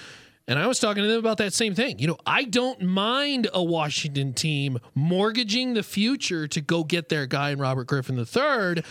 And 0.47 0.59
I 0.59 0.67
was 0.67 0.79
talking 0.79 1.01
to 1.01 1.09
them 1.09 1.17
about 1.17 1.37
that 1.37 1.53
same 1.53 1.73
thing. 1.73 1.97
You 1.97 2.05
know, 2.07 2.17
I 2.25 2.43
don't 2.43 2.81
mind 2.83 3.47
a 3.51 3.63
Washington 3.63 4.33
team 4.33 4.77
mortgaging 4.93 5.73
the 5.73 5.81
future 5.81 6.47
to 6.47 6.61
go 6.61 6.83
get 6.83 7.09
their 7.09 7.25
guy 7.25 7.49
in 7.49 7.57
Robert 7.59 7.87
Griffin 7.87 8.17
III, 8.19 8.83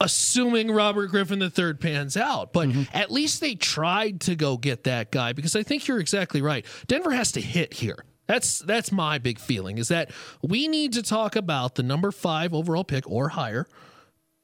assuming 0.00 0.70
Robert 0.70 1.08
Griffin 1.08 1.42
III 1.42 1.74
pans 1.74 2.16
out. 2.16 2.52
But 2.52 2.68
mm-hmm. 2.68 2.82
at 2.96 3.10
least 3.10 3.40
they 3.40 3.54
tried 3.54 4.20
to 4.22 4.36
go 4.36 4.56
get 4.56 4.84
that 4.84 5.10
guy 5.10 5.32
because 5.32 5.56
I 5.56 5.62
think 5.62 5.88
you're 5.88 6.00
exactly 6.00 6.42
right. 6.42 6.64
Denver 6.86 7.12
has 7.12 7.32
to 7.32 7.40
hit 7.40 7.74
here. 7.74 8.04
That's 8.26 8.58
that's 8.58 8.92
my 8.92 9.18
big 9.18 9.38
feeling 9.38 9.78
is 9.78 9.88
that 9.88 10.10
we 10.42 10.68
need 10.68 10.92
to 10.92 11.02
talk 11.02 11.34
about 11.34 11.76
the 11.76 11.82
number 11.82 12.12
five 12.12 12.52
overall 12.52 12.84
pick 12.84 13.08
or 13.10 13.30
higher 13.30 13.66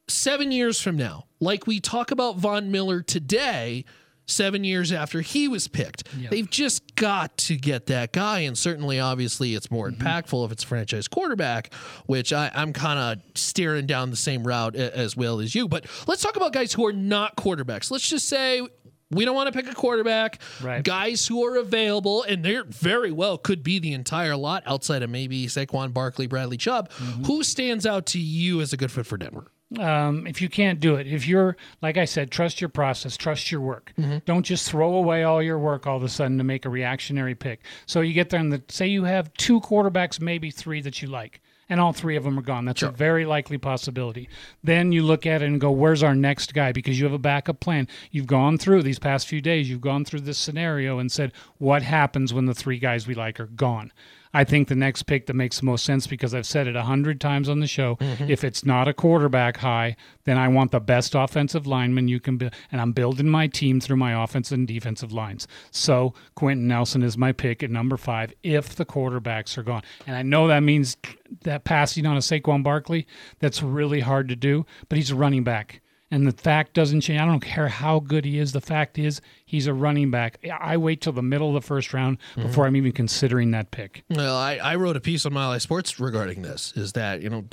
seven 0.09 0.53
years 0.53 0.81
from 0.81 0.97
now, 0.97 1.27
like 1.41 1.67
we 1.67 1.81
talk 1.81 2.11
about 2.11 2.37
Von 2.37 2.71
Miller 2.71 3.03
today 3.03 3.85
seven 4.27 4.65
years 4.65 4.93
after 4.93 5.21
he 5.21 5.49
was 5.49 5.69
picked. 5.69 6.05
Yep. 6.17 6.31
They've 6.31 6.51
just 6.51 6.95
got 6.97 7.37
to 7.39 7.57
get 7.57 7.87
that 7.87 8.13
guy. 8.13 8.41
And 8.41 8.57
certainly, 8.57 9.01
obviously, 9.01 9.55
it's 9.55 9.71
more 9.71 9.91
mm-hmm. 9.91 10.03
impactful 10.03 10.45
if 10.45 10.53
it's 10.53 10.63
franchise 10.63 11.09
quarterback, 11.09 11.73
which 12.07 12.33
I, 12.33 12.51
am 12.55 12.73
kind 12.73 12.99
of 12.99 13.39
steering 13.39 13.87
down 13.87 14.11
the 14.11 14.17
same 14.17 14.47
route 14.47 14.77
as 14.77 15.17
well 15.17 15.41
as 15.41 15.55
you. 15.55 15.69
But 15.69 15.87
let's 16.07 16.23
talk 16.23 16.37
about 16.37 16.53
guys 16.53 16.73
who 16.73 16.87
are 16.87 16.93
not 16.93 17.37
quarterbacks. 17.37 17.91
Let's 17.91 18.09
just 18.09 18.29
say 18.29 18.63
we 19.11 19.25
don't 19.25 19.35
want 19.35 19.53
to 19.53 19.53
pick 19.53 19.71
a 19.71 19.75
quarterback. 19.75 20.41
Right. 20.63 20.83
Guys 20.83 21.27
who 21.27 21.45
are 21.45 21.57
available, 21.57 22.23
and 22.23 22.45
they're 22.45 22.65
very 22.65 23.13
well 23.13 23.39
could 23.39 23.63
be 23.63 23.79
the 23.79 23.93
entire 23.93 24.37
lot 24.37 24.63
outside 24.67 25.03
of 25.03 25.11
maybe 25.11 25.47
Saquon 25.47 25.93
Barkley, 25.93 26.27
Bradley 26.27 26.57
Chubb. 26.57 26.91
Mm-hmm. 26.91 27.25
Who 27.25 27.43
stands 27.43 27.87
out 27.87 28.07
to 28.07 28.19
you 28.19 28.61
as 28.61 28.73
a 28.73 28.77
good 28.77 28.91
fit 28.91 29.07
for 29.07 29.17
Denver? 29.17 29.51
Um, 29.79 30.27
if 30.27 30.41
you 30.43 30.49
can't 30.49 30.81
do 30.81 30.97
it, 30.97 31.07
if 31.07 31.27
you're, 31.27 31.57
like 31.83 31.97
I 31.97 32.05
said, 32.05 32.31
trust 32.31 32.61
your 32.61 32.69
process, 32.69 33.17
trust 33.17 33.51
your 33.51 33.61
work. 33.61 33.93
Mm-hmm. 33.99 34.19
Don't 34.25 34.45
just 34.45 34.69
throw 34.69 34.95
away 34.95 35.25
all 35.25 35.43
your 35.43 35.59
work 35.59 35.87
all 35.87 35.97
of 35.97 36.03
a 36.03 36.09
sudden 36.09 36.39
to 36.39 36.45
make 36.45 36.65
a 36.65 36.69
reactionary 36.71 37.35
pick. 37.35 37.61
So 37.87 38.01
you 38.01 38.13
get 38.13 38.31
there 38.31 38.41
and 38.41 38.53
the, 38.53 38.63
say 38.69 38.87
you 38.87 39.05
have 39.05 39.33
two 39.35 39.61
quarterbacks, 39.61 40.21
maybe 40.21 40.51
three 40.51 40.81
that 40.83 41.03
you 41.03 41.09
like, 41.09 41.41
and 41.69 41.81
all 41.81 41.93
three 41.93 42.17
of 42.17 42.25
them 42.25 42.39
are 42.39 42.43
gone. 42.43 42.65
That's 42.65 42.81
sure. 42.81 42.91
a 42.91 42.93
very 42.93 43.25
likely 43.25 43.59
possibility. 43.59 44.29
Then 44.63 44.93
you 44.93 45.03
look 45.03 45.27
at 45.27 45.43
it 45.43 45.47
and 45.47 45.61
go, 45.61 45.71
where's 45.71 46.03
our 46.03 46.15
next 46.15 46.53
guy? 46.53 46.73
Because 46.73 46.99
you 46.99 47.07
have 47.07 47.15
a 47.15 47.19
backup 47.19 47.61
plan. 47.61 47.89
You've 48.11 48.27
gone 48.27 48.59
through 48.59 48.83
these 48.83 48.99
past 48.99 49.27
few 49.27 49.41
days, 49.41 49.71
you've 49.71 49.81
gone 49.81 50.05
through 50.05 50.21
this 50.21 50.39
scenario 50.39 50.99
and 50.99 51.11
said, 51.11 51.33
what 51.59 51.83
happens 51.83 52.35
when 52.35 52.47
the 52.47 52.55
three 52.55 52.79
guys 52.79 53.07
we 53.07 53.15
like 53.15 53.41
are 53.41 53.47
gone? 53.47 53.93
I 54.35 54.45
think 54.45 54.69
the 54.69 54.75
next 54.75 55.05
pick 55.05 55.27
that 55.27 55.35
makes 55.35 55.61
the 55.61 55.67
most 55.67 55.85
sense 55.85 56.07
because 56.07 56.35
I've 56.35 56.47
said 56.47 56.67
it 56.67 56.75
a 56.75 56.83
hundred 56.83 57.21
times 57.21 57.49
on 57.49 57.61
the 57.61 57.67
show. 57.67 57.97
Mm-hmm. 57.97 58.29
If 58.29 58.43
it's 58.43 58.65
not 58.65 58.89
a 58.89 58.93
quarterback 58.93 59.59
high, 59.59 59.97
then 60.25 60.37
I 60.37 60.49
want 60.49 60.73
the 60.73 60.81
best 60.81 61.15
offensive 61.15 61.67
lineman 61.67 62.09
you 62.09 62.19
can 62.19 62.37
build, 62.37 62.53
and 62.73 62.81
I'm 62.81 62.93
building 62.93 63.29
my 63.29 63.47
team 63.47 63.81
through 63.81 63.97
my 63.97 64.23
offensive 64.23 64.59
and 64.59 64.67
defensive 64.67 65.13
lines. 65.13 65.47
So 65.71 66.15
Quenton 66.35 66.67
Nelson 66.67 67.03
is 67.03 67.17
my 67.17 67.33
pick 67.33 67.63
at 67.63 67.71
number 67.71 67.97
five 67.97 68.35
if 68.43 68.75
the 68.75 68.85
quarterbacks 68.85 69.57
are 69.57 69.63
gone, 69.63 69.83
and 70.07 70.17
I 70.17 70.23
know 70.23 70.49
that 70.49 70.61
means 70.61 70.97
that 71.43 71.65
passing 71.65 72.05
on 72.05 72.17
a 72.17 72.21
Saquon 72.21 72.63
Barkley 72.63 73.07
that's 73.39 73.63
really 73.63 74.01
hard 74.01 74.29
to 74.29 74.37
do, 74.37 74.67
but 74.89 74.99
he's 74.99 75.11
a 75.11 75.17
running 75.17 75.45
back 75.45 75.81
and 76.15 76.29
the 76.29 76.33
fact 76.33 76.75
doesn't 76.75 77.01
change. 77.01 77.21
I 77.21 77.27
don't 77.27 77.41
care 77.41 77.67
how 77.67 77.99
good 77.99 78.25
he 78.25 78.39
is. 78.39 78.53
The 78.53 78.61
fact 78.61 79.01
is, 79.01 79.21
he's 79.45 79.67
a 79.67 79.75
running 79.75 80.13
back. 80.13 80.39
I 80.61 80.77
wait 80.77 81.01
till 81.01 81.13
the 81.13 81.25
middle 81.25 81.49
of 81.49 81.55
the 81.55 81.67
first 81.67 81.93
round 81.93 82.19
before 82.37 82.49
mm-hmm. 82.49 82.69
I'm 82.69 82.77
even 82.77 82.93
considering 82.93 83.51
that 83.51 83.73
pick. 83.73 84.05
Well, 84.09 84.37
I, 84.37 84.59
I 84.59 84.77
wrote 84.77 84.97
a 84.97 85.01
piece 85.01 85.27
on 85.27 85.33
Mile 85.33 85.59
Sports 85.59 85.99
regarding 85.99 86.43
this. 86.43 86.73
Is 86.77 86.93
that 86.93 87.21
you 87.21 87.31
know 87.31 87.45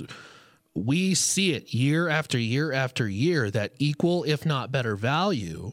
we 0.75 1.15
see 1.15 1.53
it 1.53 1.73
year 1.73 2.07
after 2.07 2.37
year 2.37 2.71
after 2.71 3.09
year 3.09 3.49
that 3.49 3.73
equal, 3.79 4.23
if 4.25 4.45
not 4.45 4.71
better, 4.71 4.95
value 4.95 5.71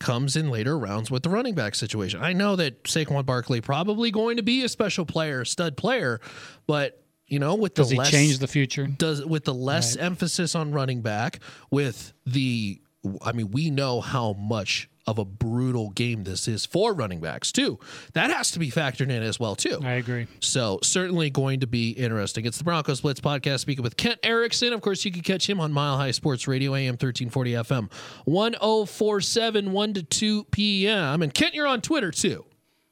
comes 0.00 0.34
in 0.34 0.48
later 0.48 0.78
rounds 0.78 1.10
with 1.10 1.22
the 1.22 1.30
running 1.30 1.54
back 1.54 1.74
situation. 1.74 2.22
I 2.22 2.32
know 2.32 2.56
that 2.56 2.84
Saquon 2.84 3.26
Barkley 3.26 3.60
probably 3.60 4.10
going 4.10 4.38
to 4.38 4.42
be 4.42 4.64
a 4.64 4.70
special 4.70 5.04
player, 5.04 5.44
stud 5.44 5.76
player, 5.76 6.18
but 6.66 7.01
you 7.32 7.38
know, 7.38 7.54
with 7.54 7.72
does 7.72 7.88
the 7.88 7.94
he 7.94 7.98
less, 7.98 8.10
change 8.10 8.38
the 8.40 8.46
future? 8.46 8.86
Does 8.86 9.24
with 9.24 9.44
the 9.44 9.54
less 9.54 9.96
right. 9.96 10.04
emphasis 10.04 10.54
on 10.54 10.70
running 10.70 11.00
back, 11.00 11.40
with 11.70 12.12
the, 12.26 12.78
I 13.22 13.32
mean, 13.32 13.50
we 13.50 13.70
know 13.70 14.02
how 14.02 14.34
much 14.34 14.90
of 15.06 15.18
a 15.18 15.24
brutal 15.24 15.88
game 15.90 16.24
this 16.24 16.46
is 16.46 16.66
for 16.66 16.92
running 16.92 17.20
backs 17.20 17.50
too. 17.50 17.78
That 18.12 18.30
has 18.30 18.50
to 18.50 18.58
be 18.58 18.70
factored 18.70 19.10
in 19.10 19.22
as 19.22 19.40
well 19.40 19.56
too. 19.56 19.80
I 19.82 19.92
agree. 19.92 20.26
So 20.40 20.78
certainly 20.82 21.30
going 21.30 21.60
to 21.60 21.66
be 21.66 21.92
interesting. 21.92 22.44
It's 22.44 22.58
the 22.58 22.64
Broncos 22.64 23.00
Blitz 23.00 23.22
podcast 23.22 23.60
speaking 23.60 23.82
with 23.82 23.96
Kent 23.96 24.20
Erickson. 24.22 24.74
Of 24.74 24.82
course, 24.82 25.02
you 25.06 25.10
can 25.10 25.22
catch 25.22 25.48
him 25.48 25.58
on 25.58 25.72
Mile 25.72 25.96
High 25.96 26.10
Sports 26.10 26.46
Radio 26.46 26.74
AM 26.74 26.98
1340 27.00 27.52
FM 27.52 27.90
1047 28.26 29.72
1 29.72 29.94
to 29.94 30.02
2 30.02 30.44
p.m. 30.44 31.22
And 31.22 31.32
Kent, 31.32 31.54
you're 31.54 31.66
on 31.66 31.80
Twitter 31.80 32.10
too. 32.10 32.44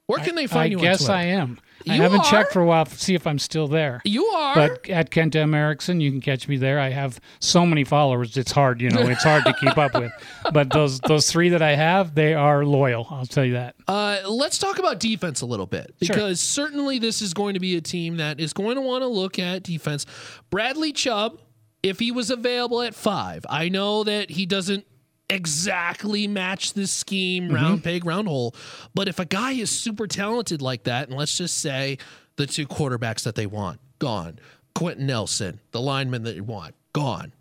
Where 0.06 0.18
can 0.18 0.34
they 0.34 0.46
find 0.46 0.72
I 0.74 0.76
you? 0.76 0.78
I 0.78 0.82
guess 0.82 1.08
I 1.10 1.24
am. 1.24 1.60
I 1.88 1.94
haven't 1.94 2.20
are. 2.20 2.30
checked 2.30 2.52
for 2.52 2.60
a 2.60 2.66
while 2.66 2.84
to 2.84 2.98
see 2.98 3.14
if 3.14 3.26
I'm 3.26 3.38
still 3.38 3.68
there. 3.68 4.00
You 4.04 4.24
are. 4.26 4.54
But 4.54 4.88
at 4.88 5.10
Kent 5.10 5.36
M. 5.36 5.54
Erickson, 5.54 6.00
you 6.00 6.10
can 6.10 6.20
catch 6.20 6.48
me 6.48 6.56
there. 6.56 6.78
I 6.78 6.90
have 6.90 7.20
so 7.38 7.64
many 7.64 7.84
followers. 7.84 8.36
It's 8.36 8.52
hard, 8.52 8.80
you 8.80 8.90
know, 8.90 9.02
it's 9.02 9.22
hard 9.22 9.44
to 9.44 9.54
keep 9.54 9.76
up 9.78 9.94
with. 9.94 10.12
But 10.52 10.70
those 10.70 11.00
those 11.00 11.30
three 11.30 11.50
that 11.50 11.62
I 11.62 11.74
have, 11.76 12.14
they 12.14 12.34
are 12.34 12.64
loyal. 12.64 13.06
I'll 13.10 13.26
tell 13.26 13.44
you 13.44 13.52
that. 13.52 13.76
Uh, 13.86 14.18
let's 14.28 14.58
talk 14.58 14.78
about 14.78 14.98
defense 14.98 15.42
a 15.42 15.46
little 15.46 15.66
bit 15.66 15.94
because 16.00 16.42
sure. 16.42 16.64
certainly 16.66 16.98
this 16.98 17.22
is 17.22 17.34
going 17.34 17.54
to 17.54 17.60
be 17.60 17.76
a 17.76 17.80
team 17.80 18.16
that 18.16 18.40
is 18.40 18.52
going 18.52 18.76
to 18.76 18.80
want 18.80 19.02
to 19.02 19.06
look 19.06 19.38
at 19.38 19.62
defense. 19.62 20.06
Bradley 20.50 20.92
Chubb, 20.92 21.40
if 21.82 21.98
he 21.98 22.10
was 22.10 22.30
available 22.30 22.82
at 22.82 22.94
five, 22.94 23.44
I 23.48 23.68
know 23.68 24.02
that 24.04 24.30
he 24.30 24.46
doesn't 24.46 24.84
exactly 25.30 26.26
match 26.26 26.72
the 26.72 26.86
scheme, 26.86 27.44
mm-hmm. 27.44 27.54
round 27.54 27.84
peg, 27.84 28.04
round 28.04 28.28
hole. 28.28 28.54
But 28.94 29.08
if 29.08 29.18
a 29.18 29.24
guy 29.24 29.52
is 29.52 29.70
super 29.70 30.06
talented 30.06 30.60
like 30.60 30.84
that, 30.84 31.08
and 31.08 31.16
let's 31.16 31.36
just 31.36 31.58
say 31.58 31.98
the 32.36 32.46
two 32.46 32.66
quarterbacks 32.66 33.22
that 33.24 33.34
they 33.34 33.46
want, 33.46 33.80
gone. 33.98 34.38
Quenton 34.74 35.06
Nelson, 35.06 35.60
the 35.72 35.80
lineman 35.80 36.22
that 36.24 36.36
you 36.36 36.44
want, 36.44 36.74
gone. 36.92 37.32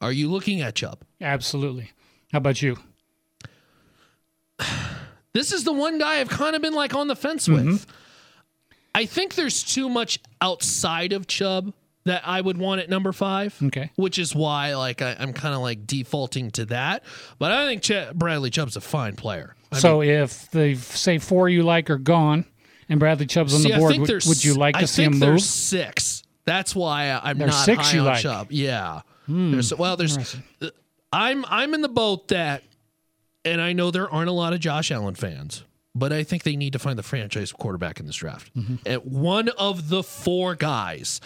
Are 0.00 0.12
you 0.12 0.30
looking 0.30 0.60
at 0.60 0.74
Chubb? 0.74 1.00
Absolutely. 1.20 1.92
How 2.32 2.38
about 2.38 2.62
you? 2.62 2.78
This 5.34 5.50
is 5.50 5.64
the 5.64 5.72
one 5.72 5.96
guy 5.98 6.20
I've 6.20 6.28
kind 6.28 6.54
of 6.54 6.60
been 6.60 6.74
like 6.74 6.94
on 6.94 7.06
the 7.06 7.16
fence 7.16 7.48
with. 7.48 7.64
Mm-hmm. 7.64 7.90
I 8.94 9.06
think 9.06 9.34
there's 9.34 9.62
too 9.62 9.88
much 9.88 10.18
outside 10.42 11.14
of 11.14 11.26
Chubb 11.26 11.72
that 12.04 12.22
I 12.26 12.40
would 12.40 12.58
want 12.58 12.80
at 12.80 12.88
number 12.88 13.12
five. 13.12 13.56
Okay. 13.62 13.90
Which 13.96 14.18
is 14.18 14.34
why 14.34 14.74
like 14.74 15.02
I, 15.02 15.12
am 15.12 15.32
kind 15.32 15.54
of 15.54 15.60
like 15.60 15.86
defaulting 15.86 16.50
to 16.52 16.66
that. 16.66 17.04
But 17.38 17.52
I 17.52 17.66
think 17.66 17.82
Ch- 17.82 18.12
Bradley 18.14 18.50
Chubb's 18.50 18.76
a 18.76 18.80
fine 18.80 19.16
player. 19.16 19.54
I 19.70 19.78
so 19.78 20.00
mean, 20.00 20.10
if 20.10 20.50
the 20.50 20.74
say 20.74 21.18
four 21.18 21.48
you 21.48 21.62
like 21.62 21.90
are 21.90 21.98
gone 21.98 22.44
and 22.88 22.98
Bradley 23.00 23.26
Chubb's 23.26 23.54
on 23.54 23.60
see, 23.60 23.72
the 23.72 23.78
board, 23.78 23.98
would, 23.98 24.10
would, 24.26 24.44
you 24.44 24.54
like 24.54 24.74
to 24.74 24.82
I 24.82 24.84
see 24.84 25.04
him 25.04 25.18
move? 25.18 25.40
six. 25.40 26.22
That's 26.44 26.74
why 26.74 27.18
I'm 27.22 27.38
there's 27.38 27.52
not 27.52 27.64
six 27.64 27.90
high 27.90 27.94
you 27.94 28.00
on 28.00 28.06
like. 28.06 28.22
Chubb. 28.22 28.50
Yeah. 28.50 29.02
Hmm. 29.26 29.52
There's, 29.52 29.72
well, 29.74 29.96
there's. 29.96 30.36
I'm 31.12 31.44
I'm 31.48 31.74
in 31.74 31.82
the 31.82 31.88
boat 31.88 32.28
that, 32.28 32.64
and 33.44 33.60
I 33.60 33.72
know 33.72 33.90
there 33.90 34.10
aren't 34.10 34.28
a 34.28 34.32
lot 34.32 34.52
of 34.52 34.60
Josh 34.60 34.90
Allen 34.90 35.14
fans 35.14 35.62
but 35.94 36.12
I 36.12 36.24
think 36.24 36.42
they 36.42 36.56
need 36.56 36.72
to 36.72 36.78
find 36.78 36.98
the 36.98 37.02
franchise 37.02 37.52
quarterback 37.52 38.00
in 38.00 38.06
this 38.06 38.16
draft. 38.16 38.54
Mm-hmm. 38.56 38.76
At 38.86 39.06
one 39.06 39.48
of 39.50 39.88
the 39.88 40.02
four 40.02 40.54
guys. 40.54 41.20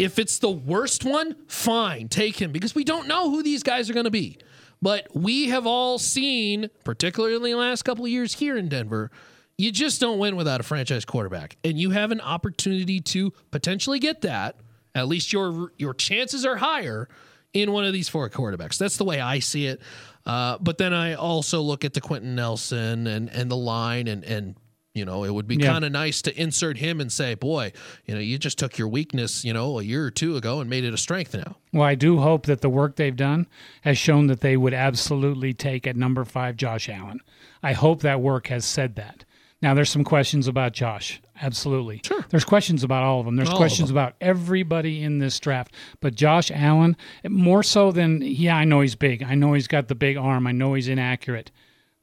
If 0.00 0.18
it's 0.18 0.38
the 0.38 0.50
worst 0.50 1.04
one, 1.04 1.36
fine, 1.46 2.08
take 2.08 2.40
him 2.40 2.52
because 2.52 2.74
we 2.74 2.84
don't 2.84 3.06
know 3.06 3.30
who 3.30 3.42
these 3.42 3.62
guys 3.62 3.90
are 3.90 3.94
going 3.94 4.04
to 4.04 4.10
be. 4.10 4.38
But 4.82 5.08
we 5.14 5.50
have 5.50 5.66
all 5.66 5.98
seen, 5.98 6.70
particularly 6.84 7.50
in 7.50 7.58
the 7.58 7.62
last 7.62 7.82
couple 7.82 8.04
of 8.04 8.10
years 8.10 8.34
here 8.34 8.56
in 8.56 8.68
Denver, 8.68 9.10
you 9.58 9.70
just 9.70 10.00
don't 10.00 10.18
win 10.18 10.36
without 10.36 10.60
a 10.60 10.62
franchise 10.62 11.04
quarterback. 11.04 11.56
And 11.62 11.78
you 11.78 11.90
have 11.90 12.12
an 12.12 12.20
opportunity 12.22 13.00
to 13.00 13.30
potentially 13.50 13.98
get 13.98 14.22
that. 14.22 14.56
At 14.94 15.06
least 15.06 15.32
your 15.32 15.72
your 15.76 15.94
chances 15.94 16.46
are 16.46 16.56
higher 16.56 17.08
in 17.52 17.72
one 17.72 17.84
of 17.84 17.92
these 17.92 18.08
four 18.08 18.28
quarterbacks. 18.30 18.78
That's 18.78 18.96
the 18.96 19.04
way 19.04 19.20
I 19.20 19.38
see 19.38 19.66
it. 19.66 19.80
Uh, 20.24 20.56
but 20.60 20.78
then 20.78 20.94
I 20.94 21.14
also 21.14 21.60
look 21.60 21.84
at 21.84 21.92
the 21.92 22.00
Quenton 22.00 22.34
Nelson 22.34 23.06
and 23.06 23.28
and 23.28 23.50
the 23.50 23.56
line 23.56 24.08
and 24.08 24.24
and 24.24 24.56
you 24.94 25.04
know, 25.04 25.22
it 25.22 25.32
would 25.32 25.46
be 25.46 25.56
yeah. 25.56 25.68
kind 25.68 25.84
of 25.84 25.92
nice 25.92 26.20
to 26.22 26.40
insert 26.40 26.78
him 26.78 27.00
and 27.00 27.12
say, 27.12 27.34
boy, 27.34 27.72
you 28.06 28.14
know, 28.14 28.20
you 28.20 28.38
just 28.38 28.58
took 28.58 28.76
your 28.76 28.88
weakness, 28.88 29.44
you 29.44 29.52
know, 29.52 29.78
a 29.78 29.82
year 29.82 30.04
or 30.04 30.10
two 30.10 30.36
ago 30.36 30.60
and 30.60 30.68
made 30.68 30.84
it 30.84 30.92
a 30.92 30.98
strength 30.98 31.34
now. 31.34 31.56
Well, 31.72 31.84
I 31.84 31.94
do 31.94 32.18
hope 32.18 32.46
that 32.46 32.60
the 32.60 32.68
work 32.68 32.96
they've 32.96 33.14
done 33.14 33.46
has 33.82 33.96
shown 33.96 34.26
that 34.26 34.40
they 34.40 34.56
would 34.56 34.74
absolutely 34.74 35.52
take 35.52 35.86
at 35.86 35.96
number 35.96 36.24
five 36.24 36.56
Josh 36.56 36.88
Allen. 36.88 37.20
I 37.62 37.72
hope 37.72 38.02
that 38.02 38.20
work 38.20 38.48
has 38.48 38.64
said 38.64 38.96
that. 38.96 39.24
Now, 39.62 39.74
there's 39.74 39.90
some 39.90 40.04
questions 40.04 40.48
about 40.48 40.72
Josh. 40.72 41.20
Absolutely. 41.42 42.00
Sure. 42.04 42.24
There's 42.30 42.44
questions 42.44 42.82
about 42.82 43.02
all 43.02 43.20
of 43.20 43.26
them. 43.26 43.36
There's 43.36 43.50
all 43.50 43.58
questions 43.58 43.90
them. 43.90 43.96
about 43.96 44.14
everybody 44.20 45.02
in 45.02 45.18
this 45.18 45.38
draft. 45.38 45.74
But 46.00 46.14
Josh 46.14 46.50
Allen, 46.50 46.96
more 47.28 47.62
so 47.62 47.92
than, 47.92 48.22
yeah, 48.22 48.56
I 48.56 48.64
know 48.64 48.80
he's 48.80 48.94
big. 48.94 49.22
I 49.22 49.34
know 49.34 49.52
he's 49.52 49.68
got 49.68 49.88
the 49.88 49.94
big 49.94 50.16
arm. 50.16 50.46
I 50.46 50.52
know 50.52 50.74
he's 50.74 50.88
inaccurate. 50.88 51.50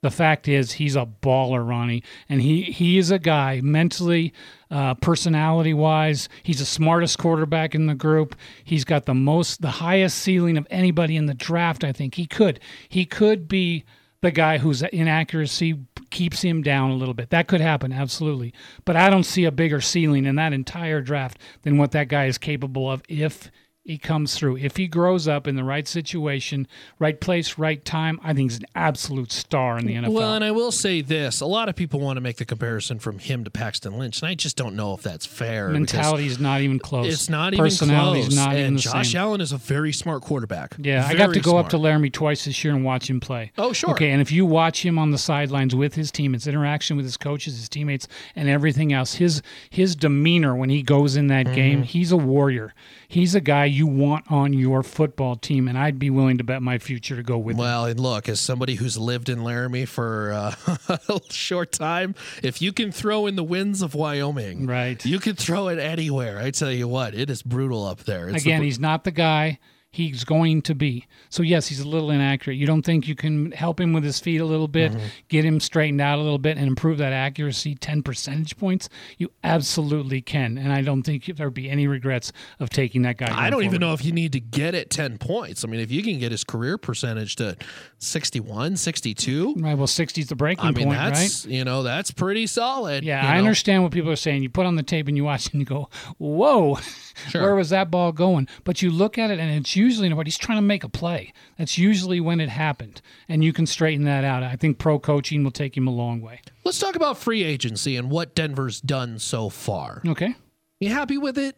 The 0.08 0.12
fact 0.12 0.48
is, 0.48 0.72
he's 0.72 0.96
a 0.96 1.06
baller, 1.06 1.68
Ronnie, 1.68 2.02
and 2.30 2.42
he 2.42 2.62
he 2.62 2.98
is 2.98 3.12
a 3.12 3.20
guy 3.20 3.60
mentally, 3.62 4.32
uh, 4.72 4.94
personality 4.94 5.74
wise. 5.74 6.30
He's 6.44 6.60
the 6.60 6.66
smartest 6.66 7.18
quarterback 7.18 7.76
in 7.76 7.88
the 7.88 7.94
group. 7.94 8.34
He's 8.64 8.86
got 8.86 9.06
the 9.06 9.14
most, 9.14 9.62
the 9.62 9.70
highest 9.70 10.20
ceiling 10.20 10.56
of 10.56 10.66
anybody 10.70 11.18
in 11.18 11.26
the 11.26 11.34
draft. 11.34 11.84
I 11.84 11.92
think 11.92 12.16
he 12.16 12.26
could 12.26 12.62
he 12.88 13.04
could 13.04 13.50
be 13.50 13.84
the 14.22 14.32
guy 14.32 14.60
whose 14.60 14.82
inaccuracy 14.82 15.78
keeps 16.10 16.42
him 16.42 16.62
down 16.62 16.90
a 16.90 16.96
little 16.96 17.14
bit. 17.14 17.30
That 17.32 17.50
could 17.50 17.60
happen, 17.60 17.92
absolutely. 17.92 18.54
But 18.86 18.96
I 18.96 19.10
don't 19.10 19.26
see 19.26 19.44
a 19.44 19.52
bigger 19.52 19.82
ceiling 19.82 20.26
in 20.26 20.36
that 20.36 20.54
entire 20.54 21.02
draft 21.02 21.38
than 21.64 21.78
what 21.78 21.92
that 21.92 22.08
guy 22.08 22.28
is 22.28 22.38
capable 22.38 22.90
of 22.90 23.04
if 23.10 23.52
he 23.88 23.98
comes 23.98 24.36
through. 24.36 24.58
If 24.58 24.78
he 24.78 24.88
grows 24.88 25.28
up 25.28 25.48
in 25.48 25.56
the 25.56 25.64
right 25.64 25.88
situation, 25.88 26.68
right 27.00 27.20
place, 27.20 27.58
right 27.58 27.84
time, 27.86 28.20
I 28.24 28.34
think 28.34 28.52
he's 28.52 28.60
an 28.60 28.66
absolute 28.76 29.32
star 29.32 29.80
in 29.80 29.86
the 29.86 29.94
NFL. 29.96 30.12
Well, 30.14 30.34
and 30.34 30.44
I 30.44 30.52
will 30.52 30.72
say 30.72 31.02
this: 31.02 31.40
a 31.42 31.46
lot 31.46 31.70
of 31.70 31.76
people 31.76 32.00
want 32.00 32.18
to 32.18 32.22
make 32.22 32.36
the 32.38 32.46
comparison 32.46 33.00
from 33.00 33.20
him 33.20 33.44
to 33.46 33.50
Paxton 33.50 33.98
Lynch, 33.98 34.22
and 34.22 34.28
I 34.30 34.36
just 34.36 34.58
don't 34.58 34.76
know 34.76 34.94
if 34.94 35.02
that's 35.02 35.26
fair. 35.26 35.70
Mentality 35.70 36.28
is 36.28 36.40
not 36.40 36.62
even 36.62 36.80
close. 36.80 37.08
It's 37.14 37.30
not 37.30 37.54
even 37.54 37.64
Personality 37.66 38.22
close. 38.22 38.34
is 38.34 38.36
not 38.40 38.50
and 38.56 38.60
even 38.60 38.78
Josh 38.78 39.12
same. 39.14 39.22
Allen 39.22 39.42
is 39.42 39.52
a 39.52 39.58
very 39.58 39.94
smart 39.94 40.22
quarterback. 40.24 40.76
Yeah, 40.80 41.06
I 41.08 41.14
got 41.14 41.28
to 41.28 41.32
Very 41.34 41.42
go 41.42 41.58
up 41.58 41.70
to. 41.70 41.78
Laramie 41.78 42.10
twice 42.10 42.44
this 42.46 42.64
year 42.64 42.74
and 42.74 42.84
watch 42.84 43.10
him 43.10 43.20
play. 43.22 43.52
Oh, 43.58 43.72
sure. 43.72 43.92
Okay, 43.92 44.10
and 44.12 44.22
if 44.22 44.32
you 44.32 44.46
watch 44.46 44.86
him 44.86 45.00
on 45.00 45.12
the 45.12 45.18
sidelines 45.18 45.74
with 45.76 45.94
his 45.96 46.12
team, 46.12 46.34
his 46.34 46.48
interaction 46.48 46.98
with 46.98 47.06
his 47.06 47.16
coaches, 47.18 47.56
his 47.56 47.70
teammates, 47.70 48.08
and 48.36 48.50
everything 48.50 48.92
else, 48.92 49.14
his 49.16 49.42
his 49.70 49.96
demeanor 49.96 50.56
when 50.56 50.70
he 50.70 50.82
goes 50.82 51.16
in 51.16 51.28
Mm-hmm. 51.28 51.50
that 51.50 51.56
game, 51.56 51.84
he's 51.84 52.12
a 52.12 52.18
warrior. 52.18 52.74
He's 53.08 53.36
a 53.36 53.42
guy 53.42 53.66
you 53.78 53.88
want 53.88 54.26
on 54.32 54.54
your 54.54 54.84
football 54.84 55.36
team, 55.36 55.68
and 55.68 55.78
I'd 55.78 56.00
be 56.00 56.10
willing 56.10 56.38
to 56.40 56.44
bet 56.44 56.62
my 56.62 56.78
future 56.80 57.16
to 57.16 57.24
go 57.24 57.38
with 57.38 57.56
him. 57.56 57.60
Well, 57.60 57.86
and 57.86 58.00
look, 58.00 58.28
as 58.28 58.40
somebody 58.40 58.76
who's 58.76 58.98
lived 58.98 59.30
in 59.30 59.44
Laramie 59.44 59.86
for 59.86 60.34
uh, 60.34 60.98
a 61.10 61.20
short 61.30 61.72
time, 61.72 62.16
if 62.44 62.62
you 62.62 62.74
can 62.74 62.92
throw 62.92 63.26
in 63.28 63.36
the 63.36 63.44
winds 63.44 63.82
of 63.82 63.94
Wyoming, 63.96 64.66
Right. 64.66 65.04
you 65.06 65.20
can 65.20 65.36
throw 65.36 65.68
it 65.68 65.80
anywhere. 65.80 66.40
I 66.40 66.52
tell 66.52 66.72
you 66.72 66.88
what, 66.88 67.14
it 67.14 67.30
is 67.30 67.42
brutal 67.44 67.86
up 67.86 68.00
there. 68.06 68.30
It's 68.30 68.44
the 68.44 68.50
Again, 68.50 68.60
br- 68.62 68.66
he's 68.66 68.80
not 68.80 69.04
the 69.04 69.12
guy 69.12 69.60
he's 69.92 70.24
going 70.24 70.62
to 70.64 70.76
be. 70.76 71.08
So 71.30 71.42
yes, 71.44 71.68
he's 71.68 71.80
a 71.80 71.88
little 71.88 72.12
inaccurate. 72.12 72.56
You 72.56 72.68
don't 72.68 72.84
think 72.84 73.08
you 73.08 73.16
can 73.16 73.52
help 73.52 73.80
him 73.80 73.94
with 73.94 74.04
his 74.04 74.20
feet 74.20 74.40
a 74.42 74.46
little 74.46 74.68
bit, 74.68 74.92
Mm-hmm. 74.92 75.06
get 75.30 75.44
him 75.46 75.60
straightened 75.60 76.02
out 76.02 76.20
a 76.20 76.22
little 76.22 76.38
bit, 76.40 76.58
and 76.58 76.68
improve 76.68 76.98
that 77.00 77.14
accuracy 77.14 77.76
ten 77.76 78.04
percentage 78.04 78.58
points? 78.58 78.90
You 79.18 79.32
absolutely 79.44 80.22
can, 80.22 80.58
and 80.58 80.72
I 80.72 80.82
don't 80.82 81.04
think 81.04 81.26
there'd 81.26 81.54
be 81.54 81.70
any 81.70 81.88
regrets 81.88 82.32
of 82.60 82.70
taking 82.70 83.02
that 83.04 83.18
guy. 83.18 83.28
I 83.32 83.50
don't 83.50 83.64
even 83.64 83.80
know 83.82 83.94
if 83.94 84.04
you 84.06 84.12
need 84.12 84.34
to 84.34 84.40
get 84.40 84.76
it 84.76 84.90
10 84.90 85.18
points. 85.18 85.64
I 85.64 85.68
mean, 85.68 85.80
if 85.80 85.92
you 85.92 86.04
can 86.04 86.20
get 86.20 86.32
his 86.32 86.44
career 86.44 86.78
percentage 86.78 87.36
to 87.38 87.56
61, 88.00 88.78
62, 88.78 89.56
Right. 89.58 89.78
Well, 89.78 89.88
60's 89.88 90.28
the 90.28 90.36
breaking 90.36 90.66
I 90.66 90.72
mean, 90.72 90.86
point, 90.88 90.98
that's, 90.98 91.46
right? 91.46 91.54
you 91.54 91.64
know, 91.64 91.84
that's 91.84 92.12
pretty 92.12 92.46
solid. 92.48 93.04
Yeah, 93.04 93.26
I 93.28 93.34
know? 93.34 93.40
understand 93.40 93.84
what 93.84 93.92
people 93.92 94.12
are 94.12 94.16
saying. 94.16 94.44
You 94.44 94.50
put 94.50 94.66
on 94.66 94.76
the 94.76 94.84
tape 94.84 95.08
and 95.08 95.18
you 95.18 95.24
watch 95.24 95.52
and 95.52 95.60
you 95.62 95.66
go, 95.66 95.90
"Whoa, 96.18 96.78
Sure. 97.30 97.42
where 97.42 97.56
was 97.56 97.70
that 97.70 97.90
ball 97.92 98.12
going?" 98.12 98.48
But 98.64 98.82
you 98.82 98.92
look 98.92 99.18
at 99.18 99.32
it 99.32 99.40
and 99.40 99.52
it's 99.52 99.76
usually 99.78 100.10
nobody's 100.10 100.38
trying 100.38 100.58
to 100.58 100.64
make 100.64 100.84
a 100.84 100.90
play. 100.90 101.32
That's 101.58 101.78
usually 101.78 102.20
when 102.20 102.40
it 102.40 102.50
happened, 102.50 103.02
and 103.30 103.44
you 103.44 103.54
can 103.54 103.66
straighten 103.66 104.06
that 104.06 104.24
out. 104.24 104.44
I 104.44 104.56
think 104.56 104.78
pro 104.80 105.00
coaching 105.00 105.44
will 105.44 105.52
take 105.52 105.78
him 105.78 105.88
a 105.88 105.92
long 105.92 106.22
way. 106.22 106.42
Let's 106.66 106.80
talk 106.80 106.96
about 106.96 107.18
free 107.18 107.44
agency 107.44 107.96
and 107.96 108.10
what 108.10 108.36
Denver's 108.36 108.82
done 108.82 109.20
so 109.20 109.50
far. 109.50 110.02
Okay. 110.06 110.36
You 110.80 110.90
happy 110.90 111.18
with 111.18 111.38
it? 111.38 111.56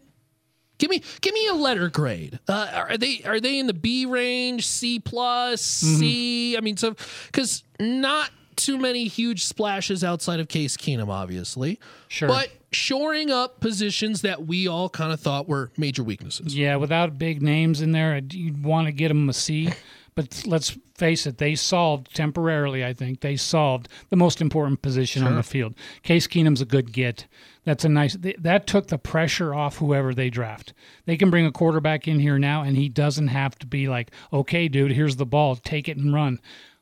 Give 0.78 0.90
me 0.90 1.04
give 1.22 1.34
me 1.34 1.48
a 1.48 1.54
letter 1.54 1.90
grade. 1.90 2.40
Uh, 2.48 2.70
are 2.74 2.98
they 2.98 3.22
are 3.26 3.40
they 3.40 3.60
in 3.60 3.68
the 3.68 3.74
B 3.74 4.06
range, 4.06 4.66
C 4.66 5.00
plus, 5.00 5.62
C? 5.62 6.56
I 6.56 6.62
mean, 6.62 6.78
so 6.78 6.96
because 7.26 7.64
not 7.82 8.32
too 8.64 8.78
many 8.78 9.08
huge 9.08 9.46
splashes 9.46 10.04
outside 10.04 10.40
of 10.40 10.48
Case 10.48 10.78
Keenum, 10.78 11.10
obviously. 11.10 11.80
Sure. 12.08 12.28
But 12.28 12.50
shoring 12.72 13.32
up 13.32 13.60
positions 13.60 14.22
that 14.22 14.46
we 14.46 14.68
all 14.68 14.90
kind 14.90 15.12
of 15.12 15.20
thought 15.20 15.48
were 15.48 15.72
major 15.78 16.04
weaknesses. 16.04 16.56
Yeah, 16.56 16.76
without 16.76 17.18
big 17.18 17.42
names 17.42 17.82
in 17.82 17.92
there, 17.92 18.20
you'd 18.32 18.64
want 18.64 18.88
to 18.88 18.92
get 18.92 19.08
them 19.08 19.30
a 19.30 19.34
C. 19.34 19.70
But 20.16 20.44
let's 20.46 20.78
face 20.98 21.26
it, 21.26 21.38
they 21.38 21.56
solved 21.56 22.14
temporarily, 22.14 22.84
I 22.84 22.94
think, 22.94 23.22
they 23.22 23.38
solved 23.38 23.88
the 24.10 24.18
most 24.18 24.42
important 24.42 24.82
position 24.82 25.24
on 25.24 25.36
the 25.36 25.44
field. 25.44 25.76
Case 26.04 26.28
Keenum's 26.28 26.60
a 26.60 26.66
good 26.66 26.92
get. 26.92 27.26
That's 27.64 27.86
a 27.86 27.90
nice, 27.90 28.18
that 28.20 28.68
took 28.68 28.88
the 28.88 28.98
pressure 28.98 29.54
off 29.54 29.78
whoever 29.78 30.14
they 30.14 30.30
draft. 30.30 30.74
They 31.06 31.16
can 31.16 31.30
bring 31.30 31.46
a 31.46 31.52
quarterback 31.52 32.08
in 32.08 32.20
here 32.20 32.38
now, 32.38 32.64
and 32.64 32.76
he 32.76 32.90
doesn't 32.90 33.30
have 33.30 33.58
to 33.60 33.68
be 33.68 33.88
like, 33.88 34.12
okay, 34.34 34.68
dude, 34.68 34.92
here's 34.92 35.16
the 35.16 35.26
ball, 35.26 35.56
take 35.56 35.88
it 35.88 35.96
and 35.96 36.14
run. 36.14 36.40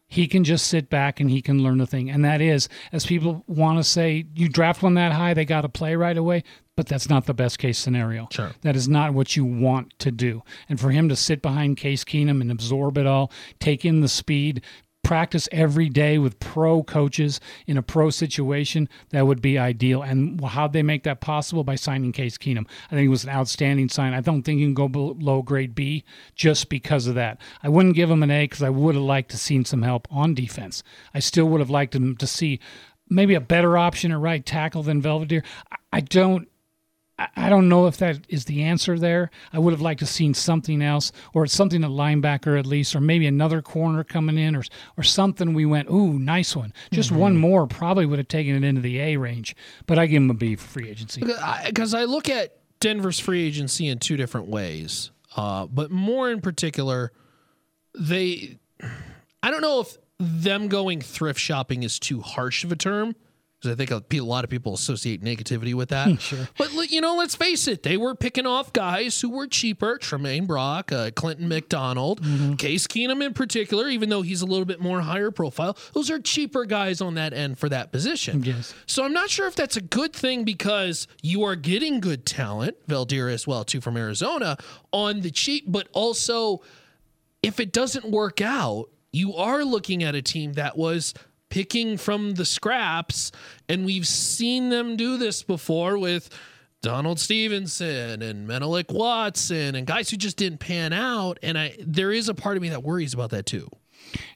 He 0.07 0.27
can 0.27 0.43
just 0.43 0.67
sit 0.67 0.89
back 0.89 1.19
and 1.19 1.29
he 1.29 1.41
can 1.41 1.61
learn 1.61 1.81
a 1.81 1.85
thing. 1.85 2.09
And 2.09 2.23
that 2.23 2.41
is, 2.41 2.69
as 2.91 3.05
people 3.05 3.43
want 3.45 3.77
to 3.77 3.83
say, 3.83 4.25
you 4.35 4.47
draft 4.47 4.81
one 4.81 4.93
that 4.93 5.11
high, 5.11 5.33
they 5.33 5.45
got 5.45 5.61
to 5.61 5.69
play 5.69 5.95
right 5.95 6.17
away. 6.17 6.43
But 6.77 6.85
that's 6.85 7.09
not 7.09 7.25
the 7.25 7.33
best 7.33 7.57
case 7.57 7.79
scenario. 7.79 8.27
Sure. 8.31 8.51
That 8.61 8.75
is 8.75 8.87
not 8.87 9.13
what 9.13 9.35
you 9.35 9.43
want 9.43 9.97
to 9.99 10.11
do. 10.11 10.43
And 10.69 10.79
for 10.79 10.91
him 10.91 11.09
to 11.09 11.15
sit 11.15 11.41
behind 11.41 11.77
Case 11.77 12.03
Keenum 12.03 12.39
and 12.39 12.51
absorb 12.51 12.99
it 12.99 13.07
all, 13.07 13.31
take 13.59 13.83
in 13.83 14.01
the 14.01 14.07
speed, 14.07 14.61
practice 15.07 15.47
every 15.53 15.87
day 15.87 16.17
with 16.17 16.37
pro 16.41 16.83
coaches 16.83 17.39
in 17.65 17.77
a 17.77 17.81
pro 17.81 18.09
situation, 18.09 18.89
that 19.11 19.25
would 19.25 19.41
be 19.41 19.57
ideal. 19.57 20.01
And 20.01 20.43
how'd 20.43 20.73
they 20.73 20.83
make 20.83 21.03
that 21.03 21.21
possible? 21.21 21.63
By 21.63 21.75
signing 21.75 22.11
Case 22.11 22.37
Keenum. 22.37 22.67
I 22.91 22.95
think 22.95 23.05
it 23.05 23.09
was 23.09 23.23
an 23.23 23.29
outstanding 23.29 23.87
sign. 23.87 24.13
I 24.13 24.19
don't 24.19 24.43
think 24.43 24.59
you 24.59 24.65
can 24.67 24.73
go 24.73 24.89
below 24.89 25.41
grade 25.41 25.73
B 25.73 26.03
just 26.35 26.67
because 26.67 27.07
of 27.07 27.15
that. 27.15 27.39
I 27.63 27.69
wouldn't 27.69 27.95
give 27.95 28.11
him 28.11 28.21
an 28.21 28.31
A 28.31 28.43
because 28.43 28.61
I 28.61 28.69
would 28.69 28.95
have 28.95 29.03
liked 29.03 29.31
to 29.31 29.37
seen 29.37 29.63
some 29.63 29.81
help 29.81 30.09
on 30.11 30.33
defense. 30.33 30.83
I 31.13 31.19
still 31.19 31.45
would 31.45 31.61
have 31.61 31.69
liked 31.69 31.95
him 31.95 32.17
to 32.17 32.27
see 32.27 32.59
maybe 33.09 33.33
a 33.33 33.39
better 33.39 33.77
option 33.77 34.11
at 34.11 34.19
right 34.19 34.45
tackle 34.45 34.83
than 34.83 35.01
Veldheer. 35.01 35.41
I- 35.71 35.77
I 35.93 36.01
don't 36.01 36.49
I- 37.19 37.27
I 37.36 37.49
don't 37.49 37.67
know 37.69 37.88
if 37.88 37.97
that 37.97 38.19
is 38.30 38.45
the 38.45 38.63
answer 38.63 38.99
there. 38.99 39.32
I 39.51 39.60
would 39.60 39.71
have 39.71 39.82
liked 39.82 39.99
to 40.01 40.06
seen 40.06 40.34
something 40.34 40.82
else, 40.82 41.12
or 41.34 41.47
something 41.47 41.84
at 41.84 41.89
linebacker 41.89 42.60
at 42.60 42.65
least, 42.65 42.95
or 42.95 43.01
maybe 43.01 43.25
another 43.25 43.62
corner 43.62 44.03
coming 44.03 44.38
in, 44.38 44.56
or 44.56 44.63
or 44.97 45.03
something. 45.03 45.53
We 45.53 45.65
went, 45.65 45.89
ooh, 45.89 46.19
nice 46.19 46.56
one. 46.56 46.73
Just 46.91 47.12
one 47.12 47.38
more 47.38 47.65
probably 47.67 48.06
would 48.06 48.19
have 48.19 48.27
taken 48.27 48.56
it 48.56 48.63
into 48.67 48.82
the 48.82 48.99
A 48.99 49.17
range. 49.17 49.56
But 49.88 49.97
I 49.97 50.06
give 50.06 50.21
him 50.21 50.30
a 50.30 50.36
B 50.36 50.56
for 50.56 50.67
free 50.67 50.89
agency. 50.89 51.23
Because 51.65 51.93
I 51.93 52.03
look 52.03 52.30
at 52.30 52.58
Denver's 52.80 53.19
free 53.19 53.45
agency 53.47 53.88
in 53.88 53.97
two 53.99 54.17
different 54.17 54.47
ways, 54.47 55.10
uh, 55.36 55.65
but 55.65 55.89
more 55.89 56.30
in 56.30 56.41
particular, 56.41 57.12
they. 57.97 58.60
I 59.41 59.49
don't 59.51 59.62
know 59.62 59.80
if 59.80 59.97
them 60.19 60.67
going 60.67 61.01
thrift 61.01 61.39
shopping 61.39 61.84
is 61.84 61.99
too 61.99 62.21
harsh 62.21 62.63
of 62.63 62.71
a 62.71 62.75
term 62.75 63.15
because 63.59 63.73
I 63.73 63.75
think 63.75 63.91
a 63.91 64.21
lot 64.21 64.43
of 64.43 64.49
people 64.49 64.73
associate 64.73 65.23
negativity 65.23 65.73
with 65.73 65.89
that. 65.89 66.21
sure. 66.21 66.47
But 66.57 66.91
you 66.91 67.01
know, 67.01 67.15
let's 67.15 67.35
face 67.35 67.67
it, 67.67 67.83
they 67.83 67.97
were 67.97 68.15
picking 68.15 68.45
off 68.45 68.71
guys 68.73 69.19
who 69.19 69.29
were 69.29 69.47
cheaper: 69.47 69.97
Tramaine 69.97 70.45
Brock, 70.45 70.91
uh, 70.91 71.11
Clinton 71.11 71.47
McDonald, 71.47 72.21
Case 72.57 72.87
Keenum 72.87 73.25
in 73.25 73.33
particular. 73.33 73.87
Even 73.89 74.09
though 74.09 74.21
he's 74.21 74.41
a 74.41 74.45
little 74.45 74.65
bit 74.65 74.79
more 74.79 75.01
higher 75.01 75.31
profile, 75.31 75.77
those 75.93 76.11
are 76.11 76.19
cheaper 76.19 76.65
guys 76.65 77.01
on 77.01 77.15
that 77.15 77.33
end 77.33 77.57
for 77.57 77.69
that 77.69 77.91
position. 77.91 78.43
Yes. 78.43 78.73
So 78.85 79.03
I'm 79.03 79.13
not 79.13 79.29
sure 79.29 79.47
if 79.47 79.55
that's 79.55 79.77
a 79.77 79.81
good 79.81 80.13
thing 80.13 80.43
because 80.43 81.07
you 81.21 81.43
are 81.43 81.55
getting 81.55 81.99
good 81.99 82.25
talent, 82.25 82.75
Veldheer 82.87 83.31
as 83.31 83.47
well 83.47 83.63
too 83.63 83.81
from 83.81 83.97
Arizona 83.97 84.57
on 84.91 85.21
the 85.21 85.31
cheap, 85.31 85.65
but 85.67 85.87
also 85.93 86.61
if 87.41 87.59
it 87.59 87.71
doesn't 87.71 88.05
work 88.05 88.41
out, 88.41 88.89
you 89.11 89.35
are 89.35 89.63
looking 89.63 90.03
at 90.03 90.15
a 90.15 90.21
team 90.21 90.53
that 90.53 90.77
was 90.77 91.13
picking 91.49 91.97
from 91.97 92.33
the 92.33 92.45
scraps, 92.45 93.31
and 93.69 93.86
we've 93.86 94.07
seen 94.07 94.69
them 94.69 94.95
do 94.95 95.17
this 95.17 95.43
before 95.43 95.97
with 95.97 96.29
Donald 96.81 97.19
Stephenson 97.19 98.21
and 98.21 98.47
Menelik 98.47 98.91
Watson 98.91 99.75
and 99.75 99.88
guys 99.88 100.10
who 100.10 100.17
just 100.17 100.38
didn't 100.38 100.60
pan 100.60 100.93
out. 100.93 101.39
And 101.41 101.57
I 101.57 101.75
there 101.79 102.12
is 102.12 102.29
a 102.29 102.33
part 102.33 102.57
of 102.57 102.63
me 102.63 102.69
that 102.69 102.83
worries 102.83 103.13
about 103.13 103.31
that 103.31 103.45
too. 103.45 103.69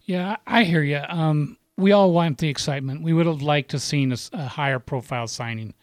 Yeah, 0.04 0.38
I 0.48 0.64
hear 0.64 0.84
you. 0.84 1.02
Um, 1.08 1.58
we 1.78 1.92
all 1.92 2.12
want 2.12 2.40
the 2.40 2.50
excitement. 2.50 3.02
We 3.04 3.14
would 3.14 3.26
have 3.26 3.42
liked 3.42 3.72
to 3.72 3.80
seen 3.80 4.14
a 4.34 4.48
higher 4.48 4.80
profile 4.80 5.28
signing. 5.28 5.74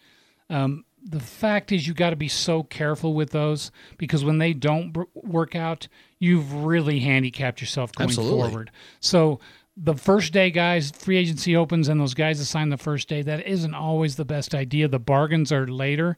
Um, 0.49 0.85
the 1.03 1.19
fact 1.19 1.71
is, 1.71 1.87
you 1.87 1.93
got 1.93 2.09
to 2.11 2.15
be 2.15 2.27
so 2.27 2.63
careful 2.63 3.13
with 3.13 3.31
those 3.31 3.71
because 3.97 4.23
when 4.23 4.37
they 4.37 4.53
don't 4.53 4.91
br- 4.91 5.03
work 5.15 5.55
out, 5.55 5.87
you've 6.19 6.53
really 6.53 6.99
handicapped 6.99 7.61
yourself 7.61 7.91
going 7.93 8.09
Absolutely. 8.09 8.49
forward. 8.49 8.71
So 8.99 9.39
the 9.81 9.95
first 9.95 10.33
day 10.33 10.51
guys, 10.51 10.91
free 10.91 11.17
agency 11.17 11.55
opens, 11.55 11.87
and 11.87 11.99
those 11.99 12.13
guys 12.13 12.39
that 12.39 12.45
sign 12.45 12.69
the 12.69 12.77
first 12.77 13.07
day, 13.07 13.21
that 13.21 13.47
isn't 13.47 13.73
always 13.73 14.15
the 14.15 14.25
best 14.25 14.53
idea. 14.53 14.87
The 14.87 14.99
bargains 14.99 15.51
are 15.51 15.67
later. 15.67 16.17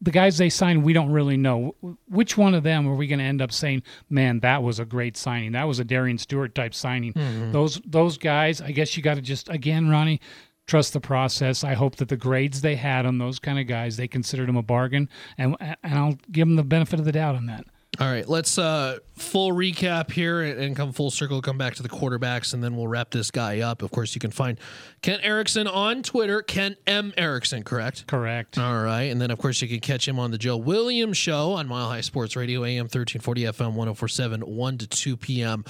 The 0.00 0.10
guys 0.10 0.38
they 0.38 0.48
sign, 0.48 0.82
we 0.82 0.92
don't 0.92 1.12
really 1.12 1.36
know. 1.36 1.76
Which 2.08 2.36
one 2.36 2.54
of 2.54 2.62
them 2.62 2.88
are 2.88 2.94
we 2.94 3.06
going 3.06 3.18
to 3.18 3.24
end 3.24 3.42
up 3.42 3.52
saying, 3.52 3.82
man, 4.10 4.40
that 4.40 4.62
was 4.62 4.80
a 4.80 4.84
great 4.84 5.16
signing? 5.16 5.52
That 5.52 5.68
was 5.68 5.78
a 5.78 5.84
Darian 5.84 6.18
Stewart 6.18 6.54
type 6.54 6.74
signing. 6.74 7.12
Mm-hmm. 7.12 7.52
Those 7.52 7.80
those 7.84 8.18
guys, 8.18 8.60
I 8.60 8.72
guess 8.72 8.96
you 8.96 9.02
got 9.02 9.14
to 9.14 9.20
just, 9.20 9.48
again, 9.48 9.88
Ronnie, 9.90 10.20
trust 10.66 10.92
the 10.92 11.00
process. 11.00 11.62
I 11.62 11.74
hope 11.74 11.96
that 11.96 12.08
the 12.08 12.16
grades 12.16 12.62
they 12.62 12.76
had 12.76 13.04
on 13.06 13.18
those 13.18 13.38
kind 13.38 13.58
of 13.58 13.66
guys, 13.66 13.96
they 13.96 14.08
considered 14.08 14.48
them 14.48 14.56
a 14.56 14.62
bargain, 14.62 15.08
and 15.38 15.56
and 15.60 15.94
I'll 15.94 16.18
give 16.30 16.48
them 16.48 16.56
the 16.56 16.64
benefit 16.64 16.98
of 16.98 17.04
the 17.04 17.12
doubt 17.12 17.36
on 17.36 17.46
that. 17.46 17.64
All 18.00 18.10
right, 18.10 18.26
let's 18.26 18.56
uh 18.56 18.98
full 19.16 19.52
recap 19.52 20.10
here 20.10 20.40
and, 20.40 20.74
come 20.74 20.92
full 20.92 21.10
circle, 21.10 21.42
come 21.42 21.58
back 21.58 21.74
to 21.74 21.82
the 21.82 21.90
quarterbacks, 21.90 22.54
and 22.54 22.64
then 22.64 22.74
we'll 22.74 22.88
wrap 22.88 23.10
this 23.10 23.30
guy 23.30 23.60
up. 23.60 23.82
Of 23.82 23.90
course, 23.90 24.14
you 24.14 24.20
can 24.20 24.30
find 24.30 24.58
Kent 25.02 25.20
Erickson 25.22 25.66
on 25.66 26.02
Twitter, 26.02 26.40
Kent 26.40 26.78
M. 26.86 27.12
Erickson, 27.18 27.62
correct? 27.64 28.06
Correct. 28.06 28.56
All 28.56 28.82
right. 28.82 29.04
And 29.04 29.20
then, 29.20 29.30
of 29.30 29.38
course, 29.38 29.60
you 29.60 29.68
can 29.68 29.80
catch 29.80 30.08
him 30.08 30.18
on 30.18 30.30
the 30.30 30.38
Joe 30.38 30.56
Williams 30.56 31.18
Show 31.18 31.52
on 31.52 31.68
Mile 31.68 31.88
High 31.88 32.00
Sports 32.00 32.34
Radio, 32.34 32.64
AM 32.64 32.84
1340 32.84 33.42
FM 33.42 33.74
1047, 33.74 34.40
1 34.40 34.78
to 34.78 34.86
2 34.86 35.16
p.m. 35.18 35.64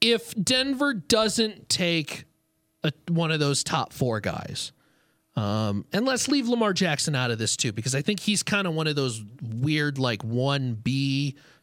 If 0.00 0.34
Denver 0.42 0.94
doesn't 0.94 1.68
take 1.68 2.24
a, 2.82 2.92
one 3.08 3.30
of 3.30 3.38
those 3.38 3.62
top 3.62 3.92
four 3.92 4.20
guys. 4.20 4.72
Um, 5.36 5.84
and 5.92 6.06
let's 6.06 6.28
leave 6.28 6.48
Lamar 6.48 6.72
Jackson 6.72 7.14
out 7.14 7.30
of 7.30 7.38
this 7.38 7.56
too, 7.58 7.70
because 7.70 7.94
I 7.94 8.00
think 8.00 8.20
he's 8.20 8.42
kind 8.42 8.66
of 8.66 8.74
one 8.74 8.86
of 8.86 8.96
those 8.96 9.22
weird, 9.42 9.98
like 9.98 10.22
1B 10.22 10.82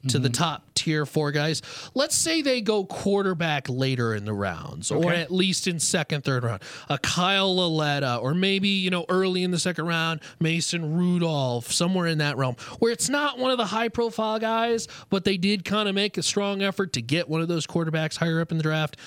to 0.09 0.19
the 0.19 0.27
mm-hmm. 0.27 0.33
top 0.33 0.73
tier 0.73 1.05
four 1.05 1.31
guys. 1.31 1.61
Let's 1.93 2.15
say 2.15 2.41
they 2.41 2.61
go 2.61 2.83
quarterback 2.85 3.69
later 3.69 4.13
in 4.13 4.25
the 4.25 4.33
rounds, 4.33 4.91
or 4.91 5.13
at 5.13 5.31
least 5.31 5.67
in 5.67 5.79
second, 5.79 6.23
third 6.23 6.43
round. 6.43 6.61
A 6.89 6.97
Kyle 6.97 7.55
Lauletta, 7.55 8.17
or 8.17 8.33
maybe, 8.33 8.67
you 8.67 8.89
know, 8.89 9.05
early 9.07 9.43
in 9.43 9.51
the 9.51 9.59
second 9.59 9.85
round, 9.85 10.19
Mason 10.39 10.93
Rudolph, 10.95 11.71
somewhere 11.71 12.07
in 12.07 12.17
that 12.17 12.37
realm, 12.37 12.55
where 12.79 12.91
it's 12.91 13.07
not 13.07 13.39
one 13.39 13.51
of 13.51 13.57
the 13.57 13.65
high 13.65 13.89
profile 13.89 14.39
guys, 14.39 14.87
but 15.09 15.23
they 15.23 15.37
did 15.37 15.63
kind 15.63 15.87
of 15.87 15.95
make 15.95 16.17
a 16.17 16.23
strong 16.23 16.61
effort 16.61 16.93
to 16.93 17.01
get 17.01 17.29
one 17.29 17.41
of 17.41 17.47
those 17.47 17.65
quarterbacks 17.65 18.17
higher 18.17 18.41
up 18.41 18.51
in 18.51 18.57
the 18.57 18.63
draft. 18.63 18.97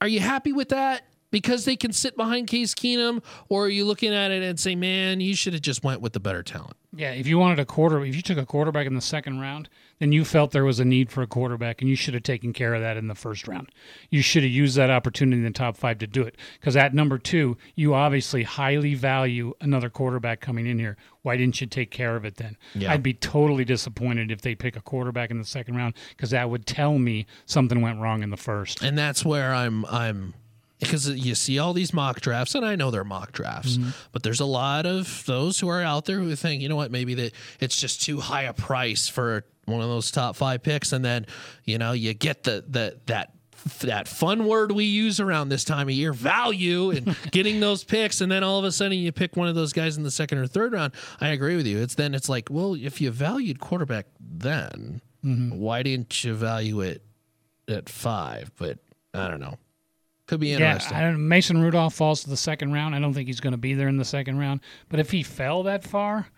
Are 0.00 0.08
you 0.08 0.20
happy 0.20 0.52
with 0.52 0.70
that? 0.70 1.04
Because 1.32 1.64
they 1.64 1.74
can 1.74 1.92
sit 1.92 2.16
behind 2.16 2.46
Case 2.46 2.74
Keenum, 2.74 3.24
or 3.48 3.64
are 3.64 3.68
you 3.68 3.84
looking 3.84 4.14
at 4.14 4.30
it 4.30 4.44
and 4.44 4.60
say, 4.60 4.76
"Man, 4.76 5.20
you 5.20 5.34
should 5.34 5.54
have 5.54 5.62
just 5.62 5.82
went 5.82 6.00
with 6.00 6.12
the 6.12 6.20
better 6.20 6.44
talent"? 6.44 6.76
Yeah, 6.94 7.10
if 7.12 7.26
you 7.26 7.38
wanted 7.38 7.58
a 7.58 7.64
quarter, 7.64 8.04
if 8.04 8.14
you 8.14 8.22
took 8.22 8.36
a 8.38 8.44
quarterback 8.44 8.86
in 8.86 8.94
the 8.94 9.00
second 9.00 9.40
round, 9.40 9.70
then 9.98 10.12
you 10.12 10.26
felt 10.26 10.50
there 10.50 10.64
was 10.64 10.78
a 10.78 10.84
need 10.84 11.10
for 11.10 11.22
a 11.22 11.26
quarterback, 11.26 11.80
and 11.80 11.88
you 11.88 11.96
should 11.96 12.12
have 12.12 12.22
taken 12.22 12.52
care 12.52 12.74
of 12.74 12.82
that 12.82 12.98
in 12.98 13.08
the 13.08 13.14
first 13.14 13.48
round. 13.48 13.70
You 14.10 14.20
should 14.20 14.42
have 14.42 14.52
used 14.52 14.76
that 14.76 14.90
opportunity 14.90 15.38
in 15.38 15.44
the 15.44 15.52
top 15.52 15.78
five 15.78 15.98
to 15.98 16.06
do 16.06 16.22
it. 16.22 16.36
Because 16.60 16.76
at 16.76 16.92
number 16.92 17.16
two, 17.18 17.56
you 17.74 17.94
obviously 17.94 18.42
highly 18.42 18.94
value 18.94 19.54
another 19.60 19.88
quarterback 19.88 20.40
coming 20.40 20.66
in 20.66 20.78
here. 20.78 20.98
Why 21.22 21.38
didn't 21.38 21.62
you 21.62 21.66
take 21.66 21.90
care 21.90 22.14
of 22.14 22.26
it 22.26 22.36
then? 22.36 22.58
Yeah. 22.74 22.92
I'd 22.92 23.02
be 23.02 23.14
totally 23.14 23.64
disappointed 23.64 24.30
if 24.30 24.42
they 24.42 24.54
pick 24.54 24.76
a 24.76 24.82
quarterback 24.82 25.30
in 25.30 25.38
the 25.38 25.46
second 25.46 25.76
round 25.76 25.94
because 26.10 26.30
that 26.30 26.50
would 26.50 26.66
tell 26.66 26.98
me 26.98 27.24
something 27.46 27.80
went 27.80 28.00
wrong 28.00 28.22
in 28.22 28.28
the 28.28 28.36
first. 28.36 28.82
and 28.82 28.98
that's 28.98 29.24
where 29.24 29.54
I'm 29.54 29.86
I'm 29.86 30.34
because 30.82 31.08
you 31.08 31.34
see 31.34 31.58
all 31.58 31.72
these 31.72 31.92
mock 31.92 32.20
drafts, 32.20 32.54
and 32.54 32.64
I 32.64 32.76
know 32.76 32.90
they're 32.90 33.04
mock 33.04 33.32
drafts, 33.32 33.76
mm-hmm. 33.76 33.90
but 34.12 34.22
there's 34.22 34.40
a 34.40 34.44
lot 34.44 34.86
of 34.86 35.24
those 35.26 35.60
who 35.60 35.68
are 35.68 35.82
out 35.82 36.04
there 36.04 36.18
who 36.18 36.34
think, 36.34 36.62
you 36.62 36.68
know 36.68 36.76
what, 36.76 36.90
maybe 36.90 37.14
that 37.14 37.32
it's 37.60 37.80
just 37.80 38.02
too 38.02 38.20
high 38.20 38.42
a 38.42 38.52
price 38.52 39.08
for 39.08 39.44
one 39.66 39.80
of 39.80 39.88
those 39.88 40.10
top 40.10 40.36
five 40.36 40.62
picks, 40.62 40.92
and 40.92 41.04
then 41.04 41.26
you 41.64 41.78
know 41.78 41.92
you 41.92 42.14
get 42.14 42.42
the 42.42 42.64
the 42.68 42.98
that 43.06 43.32
that 43.80 44.08
fun 44.08 44.46
word 44.46 44.72
we 44.72 44.84
use 44.84 45.20
around 45.20 45.48
this 45.48 45.62
time 45.62 45.88
of 45.88 45.94
year 45.94 46.12
value 46.12 46.90
and 46.90 47.16
getting 47.30 47.60
those 47.60 47.84
picks 47.84 48.20
and 48.20 48.32
then 48.32 48.42
all 48.42 48.58
of 48.58 48.64
a 48.64 48.72
sudden 48.72 48.98
you 48.98 49.12
pick 49.12 49.36
one 49.36 49.46
of 49.46 49.54
those 49.54 49.72
guys 49.72 49.96
in 49.96 50.02
the 50.02 50.10
second 50.10 50.38
or 50.38 50.48
third 50.48 50.72
round. 50.72 50.92
I 51.20 51.28
agree 51.28 51.54
with 51.54 51.68
you. 51.68 51.78
It's 51.78 51.94
then 51.94 52.12
it's 52.12 52.28
like 52.28 52.48
well 52.50 52.74
if 52.74 53.00
you 53.00 53.12
valued 53.12 53.60
quarterback 53.60 54.06
then 54.18 55.00
mm-hmm. 55.24 55.56
why 55.56 55.84
didn't 55.84 56.24
you 56.24 56.34
value 56.34 56.80
it 56.80 57.04
at 57.68 57.88
five? 57.88 58.50
But 58.56 58.78
i 59.14 59.28
don't 59.28 59.40
know 59.40 59.58
could 60.32 60.40
be 60.40 60.48
Yeah, 60.48 60.72
interesting 60.72 60.96
I 60.96 61.02
don't, 61.02 61.28
Mason 61.28 61.60
Rudolph 61.60 61.94
falls 61.94 62.22
to 62.24 62.30
the 62.30 62.36
second 62.38 62.72
round. 62.72 62.94
I 62.94 62.98
don't 62.98 63.12
think 63.12 63.26
he's 63.26 63.40
going 63.40 63.52
to 63.52 63.58
be 63.58 63.74
there 63.74 63.88
in 63.88 63.98
the 63.98 64.04
second 64.04 64.38
round. 64.38 64.60
But 64.88 64.98
if 64.98 65.10
he 65.10 65.22
fell 65.22 65.62
that 65.64 65.84
far, 65.84 66.28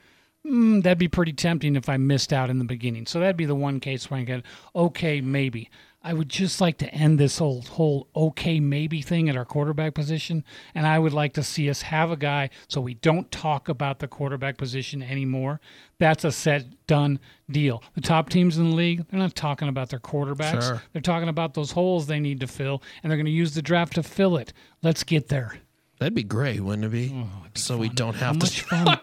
mm, 0.44 0.82
that'd 0.82 0.98
be 0.98 1.06
pretty 1.06 1.32
tempting 1.32 1.76
if 1.76 1.88
I 1.88 1.96
missed 1.96 2.32
out 2.32 2.50
in 2.50 2.58
the 2.58 2.64
beginning. 2.64 3.06
So 3.06 3.20
that'd 3.20 3.36
be 3.36 3.44
the 3.44 3.54
one 3.54 3.78
case 3.78 4.10
where 4.10 4.18
I 4.18 4.24
get 4.24 4.42
okay, 4.74 5.20
maybe. 5.20 5.70
I 6.06 6.12
would 6.12 6.28
just 6.28 6.60
like 6.60 6.76
to 6.78 6.94
end 6.94 7.18
this 7.18 7.38
whole 7.38 7.62
whole 7.62 8.08
okay 8.14 8.60
maybe 8.60 9.00
thing 9.00 9.30
at 9.30 9.36
our 9.38 9.46
quarterback 9.46 9.94
position, 9.94 10.44
and 10.74 10.86
I 10.86 10.98
would 10.98 11.14
like 11.14 11.32
to 11.32 11.42
see 11.42 11.70
us 11.70 11.80
have 11.82 12.10
a 12.10 12.16
guy 12.16 12.50
so 12.68 12.82
we 12.82 12.92
don't 12.94 13.30
talk 13.32 13.70
about 13.70 14.00
the 14.00 14.06
quarterback 14.06 14.58
position 14.58 15.02
anymore. 15.02 15.60
That's 15.98 16.22
a 16.24 16.30
set 16.30 16.86
done 16.86 17.20
deal. 17.50 17.82
The 17.94 18.02
top 18.02 18.28
teams 18.28 18.58
in 18.58 18.68
the 18.70 18.76
league, 18.76 19.06
they're 19.08 19.18
not 19.18 19.34
talking 19.34 19.68
about 19.68 19.88
their 19.88 19.98
quarterbacks. 19.98 20.62
Sure. 20.62 20.82
They're 20.92 21.00
talking 21.00 21.30
about 21.30 21.54
those 21.54 21.70
holes 21.70 22.06
they 22.06 22.20
need 22.20 22.40
to 22.40 22.46
fill, 22.46 22.82
and 23.02 23.10
they're 23.10 23.16
going 23.16 23.24
to 23.24 23.32
use 23.32 23.54
the 23.54 23.62
draft 23.62 23.94
to 23.94 24.02
fill 24.02 24.36
it. 24.36 24.52
Let's 24.82 25.04
get 25.04 25.28
there. 25.28 25.56
that'd 25.98 26.14
be 26.14 26.22
great 26.22 26.60
wouldn't 26.60 26.84
it 26.84 26.90
be, 26.90 27.12
oh, 27.14 27.46
so 27.54 27.78
we 27.78 27.88
don't 27.88 28.16
have 28.16 28.38
to 28.40 28.44
much 28.44 28.60
fun? 28.62 28.98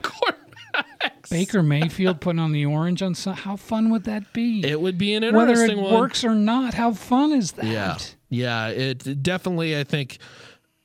Baker 1.32 1.64
Mayfield 1.64 2.22
putting 2.22 2.40
on 2.40 2.52
the 2.52 2.66
orange 2.66 3.02
on 3.02 3.16
some, 3.16 3.34
how 3.34 3.56
fun 3.56 3.90
would 3.90 4.04
that 4.04 4.32
be? 4.34 4.64
it 4.66 4.80
would 4.80 4.98
be 4.98 5.14
an 5.16 5.24
interesting 5.24 5.48
Whether 5.58 5.72
it 5.72 5.78
one 5.78 5.94
works 6.02 6.24
or 6.24 6.36
not, 6.36 6.74
how 6.74 6.94
fun 6.94 7.32
is 7.32 7.54
that? 7.54 7.66
Yeah. 7.66 7.98
Yeah. 8.30 8.68
It 8.68 9.24
definitely, 9.24 9.78
I 9.78 9.84
think. 9.84 10.20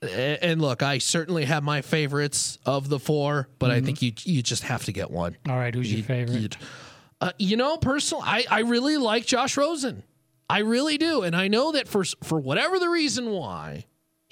And 0.02 0.60
look, 0.62 0.82
I 0.82 0.98
certainly 0.98 1.44
have 1.46 1.62
my 1.62 1.82
favorites 1.82 2.58
of 2.64 2.88
the 2.88 2.98
four, 2.98 3.48
but 3.58 3.70
I 3.70 3.80
think 3.80 4.02
you 4.02 4.12
you 4.24 4.42
just 4.42 4.62
have 4.64 4.84
to 4.84 4.92
get 4.92 5.10
one. 5.10 5.36
All 5.48 5.56
right, 5.56 5.74
who's 5.74 5.92
your 5.92 6.04
favorite? 6.04 6.56
Uh, 7.20 7.32
you 7.38 7.56
know, 7.56 7.78
personally, 7.78 8.24
I, 8.26 8.44
I 8.50 8.60
really 8.60 8.98
like 8.98 9.24
Josh 9.24 9.56
Rosen. 9.56 10.02
I 10.50 10.58
really 10.58 10.98
do, 10.98 11.22
and 11.22 11.34
I 11.34 11.48
know 11.48 11.72
that 11.72 11.88
for 11.88 12.04
for 12.22 12.38
whatever 12.38 12.78
the 12.78 12.90
reason 12.90 13.30
why 13.30 13.86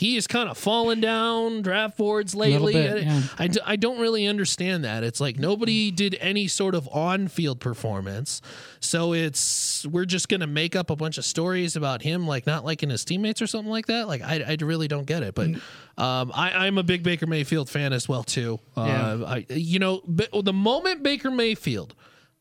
he 0.04 0.16
is 0.16 0.26
kind 0.26 0.50
of 0.50 0.58
fallen 0.58 1.00
down 1.00 1.62
draft 1.62 1.96
boards 1.96 2.34
lately. 2.34 2.74
bit, 2.74 3.04
yeah. 3.04 3.22
I, 3.38 3.46
d- 3.46 3.60
I 3.64 3.76
don't 3.76 3.98
really 3.98 4.26
understand 4.26 4.84
that. 4.84 5.02
It's 5.02 5.18
like 5.18 5.38
nobody 5.38 5.90
did 5.90 6.18
any 6.20 6.46
sort 6.46 6.74
of 6.74 6.86
on 6.92 7.28
field 7.28 7.58
performance, 7.58 8.42
so 8.80 9.14
it's 9.14 9.86
we're 9.86 10.04
just 10.04 10.28
gonna 10.28 10.46
make 10.46 10.76
up 10.76 10.90
a 10.90 10.96
bunch 10.96 11.16
of 11.16 11.24
stories 11.24 11.74
about 11.74 12.02
him, 12.02 12.26
like 12.26 12.46
not 12.46 12.66
liking 12.66 12.90
his 12.90 13.02
teammates 13.02 13.40
or 13.40 13.46
something 13.46 13.70
like 13.70 13.86
that. 13.86 14.06
Like 14.06 14.20
I, 14.20 14.44
I 14.46 14.56
really 14.62 14.88
don't 14.88 15.06
get 15.06 15.22
it, 15.22 15.34
but. 15.34 15.48
Um, 15.96 16.32
I, 16.34 16.66
I'm 16.66 16.76
a 16.76 16.82
big 16.82 17.04
Baker 17.04 17.28
Mayfield 17.28 17.70
fan 17.70 17.92
as 17.92 18.08
well 18.08 18.24
too. 18.24 18.58
Uh, 18.76 19.22
I, 19.24 19.46
you 19.48 19.78
know, 19.78 20.02
the 20.06 20.52
moment 20.52 21.04
Baker 21.04 21.30
Mayfield 21.30 21.94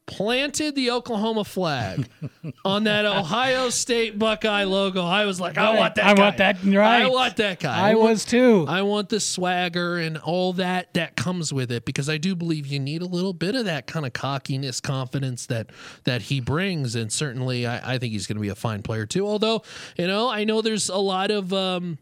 planted 0.06 0.76
the 0.76 0.92
Oklahoma 0.92 1.46
flag 1.46 2.08
on 2.66 2.84
that 2.84 3.06
Ohio 3.06 3.70
State 3.70 4.20
Buckeye 4.20 4.66
logo, 4.66 5.02
I 5.04 5.26
was 5.26 5.39
like, 5.39 5.58
I 5.58 5.76
want 5.78 5.96
that. 5.96 6.06
I 6.06 6.13
guy. 6.13 6.22
want 6.24 6.38
that, 6.38 6.63
right. 6.63 7.04
I 7.04 7.08
want 7.08 7.38
that 7.38 7.60
guy. 7.62 7.89
I 7.92 7.96
want- 7.96 8.10
was 8.10 8.26
too. 8.26 8.66
I 8.68 8.82
want 8.82 9.10
the 9.10 9.20
swagger 9.20 9.98
and 9.98 10.18
all 10.18 10.54
that 10.54 10.94
that 10.96 11.16
comes 11.16 11.54
with 11.54 11.72
it 11.72 11.86
because 11.86 12.10
I 12.10 12.18
do 12.18 12.36
believe 12.36 12.68
you 12.68 12.80
need 12.80 13.02
a 13.02 13.06
little 13.08 13.34
bit 13.34 13.56
of 13.56 13.66
that 13.66 13.88
kind 13.88 14.06
of 14.06 14.12
cockiness, 14.13 14.82
confidence 14.82 15.46
that 15.48 15.70
that 16.04 16.24
he 16.24 16.39
brings, 16.42 16.96
and 16.96 17.12
certainly 17.12 17.66
I, 17.66 17.94
I 17.96 17.98
think 17.98 18.12
he's 18.13 18.28
going 18.28 18.38
to 18.38 18.42
be 18.42 18.50
a 18.50 18.56
fine 18.56 18.82
player 18.84 19.06
too. 19.06 19.26
Although 19.26 19.63
you 19.98 20.08
know, 20.08 20.30
I 20.30 20.44
know 20.44 20.62
there's 20.62 20.89
a 20.89 20.98
lot 20.98 21.32
of. 21.32 21.54
Um, 21.54 21.98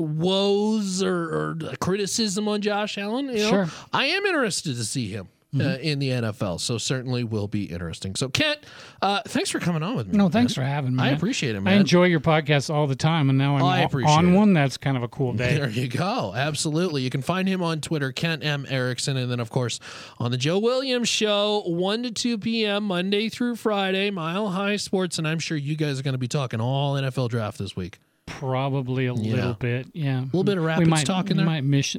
woes 0.00 1.02
or, 1.02 1.12
or 1.12 1.58
criticism 1.80 2.46
on 2.48 2.60
Josh 2.60 2.98
Allen. 2.98 3.26
You 3.30 3.38
know, 3.38 3.48
Sure. 3.50 3.68
I 3.92 4.06
am 4.06 4.24
interested 4.26 4.76
to 4.76 4.84
see 4.84 5.08
him 5.08 5.28
uh, 5.58 5.78
in 5.80 5.98
the 5.98 6.10
NFL, 6.10 6.60
so 6.60 6.76
certainly 6.76 7.24
will 7.24 7.48
be 7.48 7.64
interesting. 7.64 8.14
So, 8.16 8.28
Kent, 8.28 8.58
uh, 9.00 9.22
thanks 9.26 9.48
for 9.50 9.58
coming 9.60 9.82
on 9.82 9.96
with 9.96 10.08
me. 10.08 10.16
no, 10.18 10.28
thanks 10.28 10.52
for 10.54 10.62
having 10.62 10.94
me. 10.94 11.02
I 11.02 11.08
appreciate 11.10 11.54
it, 11.56 11.62
I 11.66 11.72
enjoy 11.72 12.04
your 12.04 12.20
podcast 12.20 12.72
all 12.72 12.86
the 12.86 12.94
time, 12.96 13.30
and 13.30 13.38
now 13.38 13.56
I'm 13.56 13.62
Oh, 13.62 13.66
I 13.66 13.82
o- 13.82 13.86
appreciate 13.86 14.12
on 14.14 14.28
it. 14.34 14.36
one. 14.36 14.52
That's 14.52 14.76
kind 14.76 14.96
of 14.96 15.02
a 15.02 15.08
cool 15.08 15.32
day. 15.32 15.56
There 15.56 15.68
you 15.70 15.88
go. 15.88 16.34
Absolutely. 16.36 17.02
You 17.02 17.08
can 17.10 17.22
find 17.22 17.48
him 17.48 17.62
on 17.62 17.80
Twitter, 17.80 18.12
Kent 18.12 18.44
M. 18.44 18.66
Erickson. 18.68 19.16
And 19.16 19.30
then, 19.30 19.40
of 19.40 19.48
course, 19.50 19.80
on 20.18 20.30
the 20.30 20.36
Joe 20.36 20.58
Williams 20.58 21.08
Show, 21.08 21.62
1 21.66 22.02
to 22.02 22.10
2 22.10 22.38
p.m., 22.38 22.84
Monday 22.84 23.28
through 23.30 23.56
Friday, 23.56 24.10
Mile 24.10 24.48
High 24.50 24.76
Sports. 24.76 25.18
And 25.18 25.26
I'm 25.26 25.38
sure 25.38 25.56
you 25.56 25.76
guys 25.76 25.98
are 25.98 26.02
going 26.02 26.12
to 26.12 26.18
be 26.18 26.28
talking 26.28 26.60
all 26.60 26.94
NFL 26.94 27.30
draft 27.30 27.56
this 27.58 27.74
week. 27.74 27.98
Probably 28.26 29.06
a 29.06 29.14
Yeah. 29.14 29.34
little 29.34 29.54
bit. 29.54 29.86
Yeah, 29.94 30.20
a 30.20 30.24
little 30.24 30.44
bit 30.44 30.58
of 30.58 30.62
we 30.64 30.68
Rapids 30.68 30.90
might, 30.90 31.06
talk 31.06 31.30
in 31.30 31.38
we 31.38 31.42
there? 31.42 31.46
Might 31.46 31.64
miss, 31.64 31.96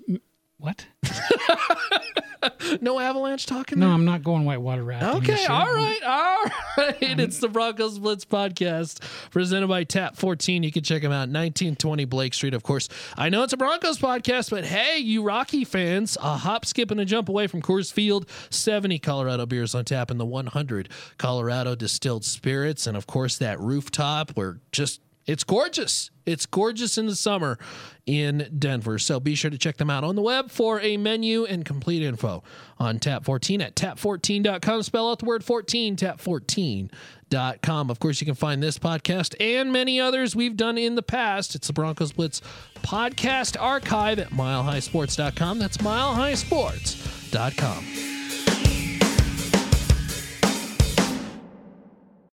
what? 0.58 0.86
No 2.82 3.00
Avalanche 3.00 3.46
talking? 3.46 3.80
No, 3.80 3.88
there? 3.88 3.94
I'm 3.96 4.06
not 4.06 4.24
going 4.24 4.46
whitewater 4.46 4.84
rafting. 4.84 5.22
Okay, 5.34 5.46
all 5.46 5.74
right, 5.74 6.04
all 6.04 6.46
right. 6.78 7.20
It's 7.20 7.40
the 7.40 7.50
Broncos 7.50 8.00
Blitz 8.00 8.26
podcast 8.26 9.02
presented 9.32 9.68
by 9.68 9.84
Tap 9.84 10.16
14. 10.16 10.64
You 10.64 10.72
can 10.72 10.84
check 10.84 11.02
them 11.02 11.12
out, 11.12 11.28
1920 11.30 12.06
Blake 12.06 12.34
Street, 12.34 12.54
of 12.54 12.64
course. 12.64 12.88
I 13.18 13.30
know 13.30 13.44
it's 13.44 13.54
a 13.54 13.58
Broncos 13.58 13.98
podcast, 13.98 14.52
but 14.52 14.66
hey, 14.66 15.00
you 15.00 15.24
Rocky 15.24 15.66
fans, 15.66 16.18
a 16.22 16.38
hop, 16.38 16.66
skip, 16.66 16.92
and 16.92 17.00
a 17.00 17.06
jump 17.06 17.30
away 17.30 17.48
from 17.48 17.62
Coors 17.62 17.92
Field, 17.92 18.30
70 18.50 19.00
Colorado 19.00 19.46
beers 19.46 19.76
on 19.76 19.86
tap, 19.86 20.12
and 20.12 20.20
the 20.20 20.26
100 20.26 20.90
Colorado 21.18 21.76
distilled 21.76 22.24
spirits, 22.24 22.88
and 22.88 22.96
of 22.96 23.08
course 23.08 23.38
that 23.38 23.60
rooftop 23.60 24.32
where 24.32 24.60
just 24.72 25.02
it's 25.30 25.44
gorgeous. 25.44 26.10
It's 26.26 26.48
gorgeous 26.48 26.98
in 26.98 27.06
the 27.06 27.16
summer 27.16 27.60
in 28.08 28.50
Denver. 28.58 28.98
So 28.98 29.20
be 29.20 29.36
sure 29.36 29.52
to 29.52 29.60
check 29.60 29.78
them 29.78 29.92
out 29.92 30.04
on 30.04 30.16
the 30.16 30.24
web 30.24 30.50
for 30.50 30.82
a 30.82 30.98
menu 30.98 31.46
and 31.46 31.64
complete 31.64 32.02
info 32.02 32.42
on 32.80 32.98
Tap 32.98 33.26
14 33.26 33.62
at 33.62 33.76
tap14.com. 33.76 34.82
Spell 34.82 35.12
out 35.12 35.20
the 35.20 35.26
word 35.26 35.44
14, 35.44 35.98
tap14.com. 35.98 37.92
Of 37.92 38.00
course, 38.00 38.20
you 38.20 38.26
can 38.26 38.34
find 38.34 38.64
this 38.64 38.80
podcast 38.80 39.36
and 39.40 39.72
many 39.72 40.00
others 40.00 40.36
we've 40.36 40.58
done 40.58 40.80
in 40.80 40.96
the 40.96 41.04
past. 41.04 41.54
It's 41.54 41.68
the 41.68 41.74
Broncos 41.74 42.12
Blitz 42.12 42.42
podcast 42.82 43.56
archive 43.62 44.18
at 44.18 44.30
milehighsports.com. 44.30 45.60
That's 45.60 45.78
milehighsports.com. 45.78 48.19